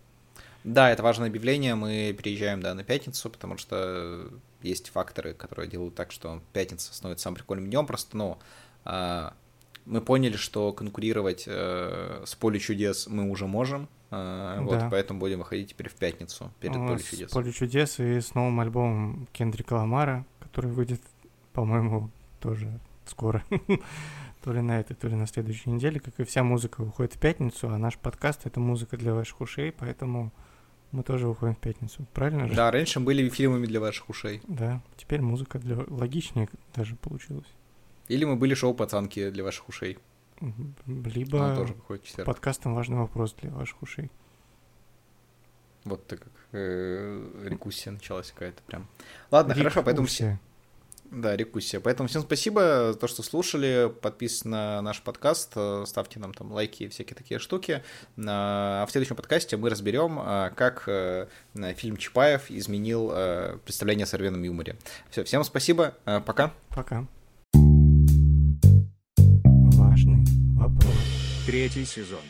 Да, 0.64 0.90
это 0.90 1.04
важное 1.04 1.28
объявление, 1.28 1.76
мы 1.76 2.16
переезжаем, 2.18 2.62
да, 2.62 2.74
на 2.74 2.84
пятницу, 2.84 3.30
потому 3.30 3.60
что 3.60 4.28
есть 4.64 4.90
факторы, 4.90 5.36
которые 5.36 5.70
делают 5.70 5.94
так, 5.94 6.12
что 6.12 6.42
пятница 6.52 6.92
становится 6.92 7.26
самым 7.26 7.36
прикольным 7.36 7.70
днем, 7.70 7.86
просто, 7.86 8.18
ну, 8.18 8.40
а, 8.86 9.36
мы 9.86 10.02
поняли, 10.02 10.38
что 10.38 10.74
конкурировать 10.74 11.46
э, 11.48 12.24
с 12.26 12.36
поле 12.36 12.60
чудес 12.60 13.08
мы 13.08 13.30
уже 13.30 13.48
можем. 13.48 13.90
Э, 14.12 14.58
да. 14.58 14.62
Вот 14.62 14.84
поэтому 14.92 15.20
будем 15.20 15.40
выходить 15.40 15.70
теперь 15.70 15.90
в 15.90 15.96
пятницу 15.96 16.52
перед 16.60 16.76
поле 16.76 17.00
чудес. 17.00 17.32
Поле 17.32 17.52
чудес 17.52 18.00
и 18.00 18.20
с 18.20 18.34
новым 18.36 18.60
альбомом 18.60 19.28
Кендрика 19.34 19.74
Ламара, 19.74 20.26
который 20.40 20.72
выйдет, 20.72 21.02
по-моему, 21.54 22.10
тоже 22.40 22.80
скоро. 23.06 23.44
то 24.44 24.52
ли 24.52 24.62
на 24.62 24.80
этой, 24.80 24.96
то 24.96 25.08
ли 25.08 25.16
на 25.16 25.26
следующей 25.26 25.70
неделе, 25.70 26.00
как 26.00 26.20
и 26.20 26.24
вся 26.26 26.44
музыка 26.44 26.84
выходит 26.84 27.14
в 27.14 27.20
пятницу, 27.20 27.70
а 27.70 27.78
наш 27.78 27.98
подкаст 27.98 28.46
это 28.46 28.60
музыка 28.60 28.98
для 28.98 29.14
ваших 29.14 29.40
ушей, 29.40 29.72
поэтому 29.72 30.34
мы 30.92 31.04
тоже 31.04 31.28
выходим 31.28 31.56
в 31.56 31.60
пятницу, 31.60 32.06
правильно 32.14 32.48
же? 32.48 32.54
Да, 32.54 32.70
раньше 32.70 33.00
были 33.00 33.28
фильмами 33.30 33.66
для 33.66 33.80
ваших 33.80 34.10
ушей. 34.10 34.42
Да, 34.48 34.82
теперь 34.98 35.22
музыка 35.22 35.60
для 35.60 35.78
логичнее 35.88 36.50
даже 36.76 36.96
получилась. 36.96 37.48
Или 38.08 38.26
мы 38.26 38.36
были 38.36 38.54
шоу 38.54 38.74
«Пацанки» 38.74 39.30
для 39.30 39.44
ваших 39.44 39.70
ушей. 39.70 39.98
Либо 40.86 41.56
тоже 41.56 41.76
подкастом 42.26 42.76
«Важный 42.76 42.98
вопрос» 42.98 43.34
для 43.34 43.52
ваших 43.52 43.82
ушей. 43.82 44.12
Вот 45.86 46.06
так 46.08 46.20
как 46.20 46.32
э, 46.54 47.46
рекуссия 47.46 47.92
началась 47.92 48.32
какая-то 48.32 48.62
прям. 48.64 48.88
Ладно, 49.32 49.52
рекуссия. 49.52 49.64
хорошо, 49.64 49.84
поэтому 49.84 50.08
все. 50.08 50.40
Да, 51.14 51.36
рекуссия. 51.36 51.80
Поэтому 51.80 52.10
всем 52.10 52.24
спасибо 52.24 52.94
за 52.94 52.98
то, 52.98 53.08
что 53.08 53.22
слушали. 53.22 53.94
Подписывайтесь 54.02 54.46
на 54.46 54.82
наш 54.82 55.02
подкаст, 55.02 55.52
э, 55.56 55.84
ставьте 55.86 56.20
нам 56.20 56.34
там 56.34 56.52
лайки 56.52 56.84
и 56.84 56.88
всякие 56.88 57.16
такие 57.16 57.40
штуки. 57.40 57.84
А 58.18 58.86
в 58.88 58.92
следующем 58.92 59.16
подкасте 59.16 59.56
мы 59.58 59.70
разберем, 59.70 60.18
а, 60.20 60.50
как 60.50 60.86
э, 60.88 61.28
фильм 61.76 61.98
Чапаев 61.98 62.50
изменил 62.50 63.12
э, 63.14 63.58
представление 63.64 64.06
о 64.06 64.08
современном 64.08 64.42
юморе. 64.42 64.76
Все, 65.12 65.24
всем 65.24 65.44
спасибо. 65.44 65.96
Пока. 66.26 66.54
Пока. 66.70 67.06
Третий 71.54 71.86
сезон. 71.86 72.24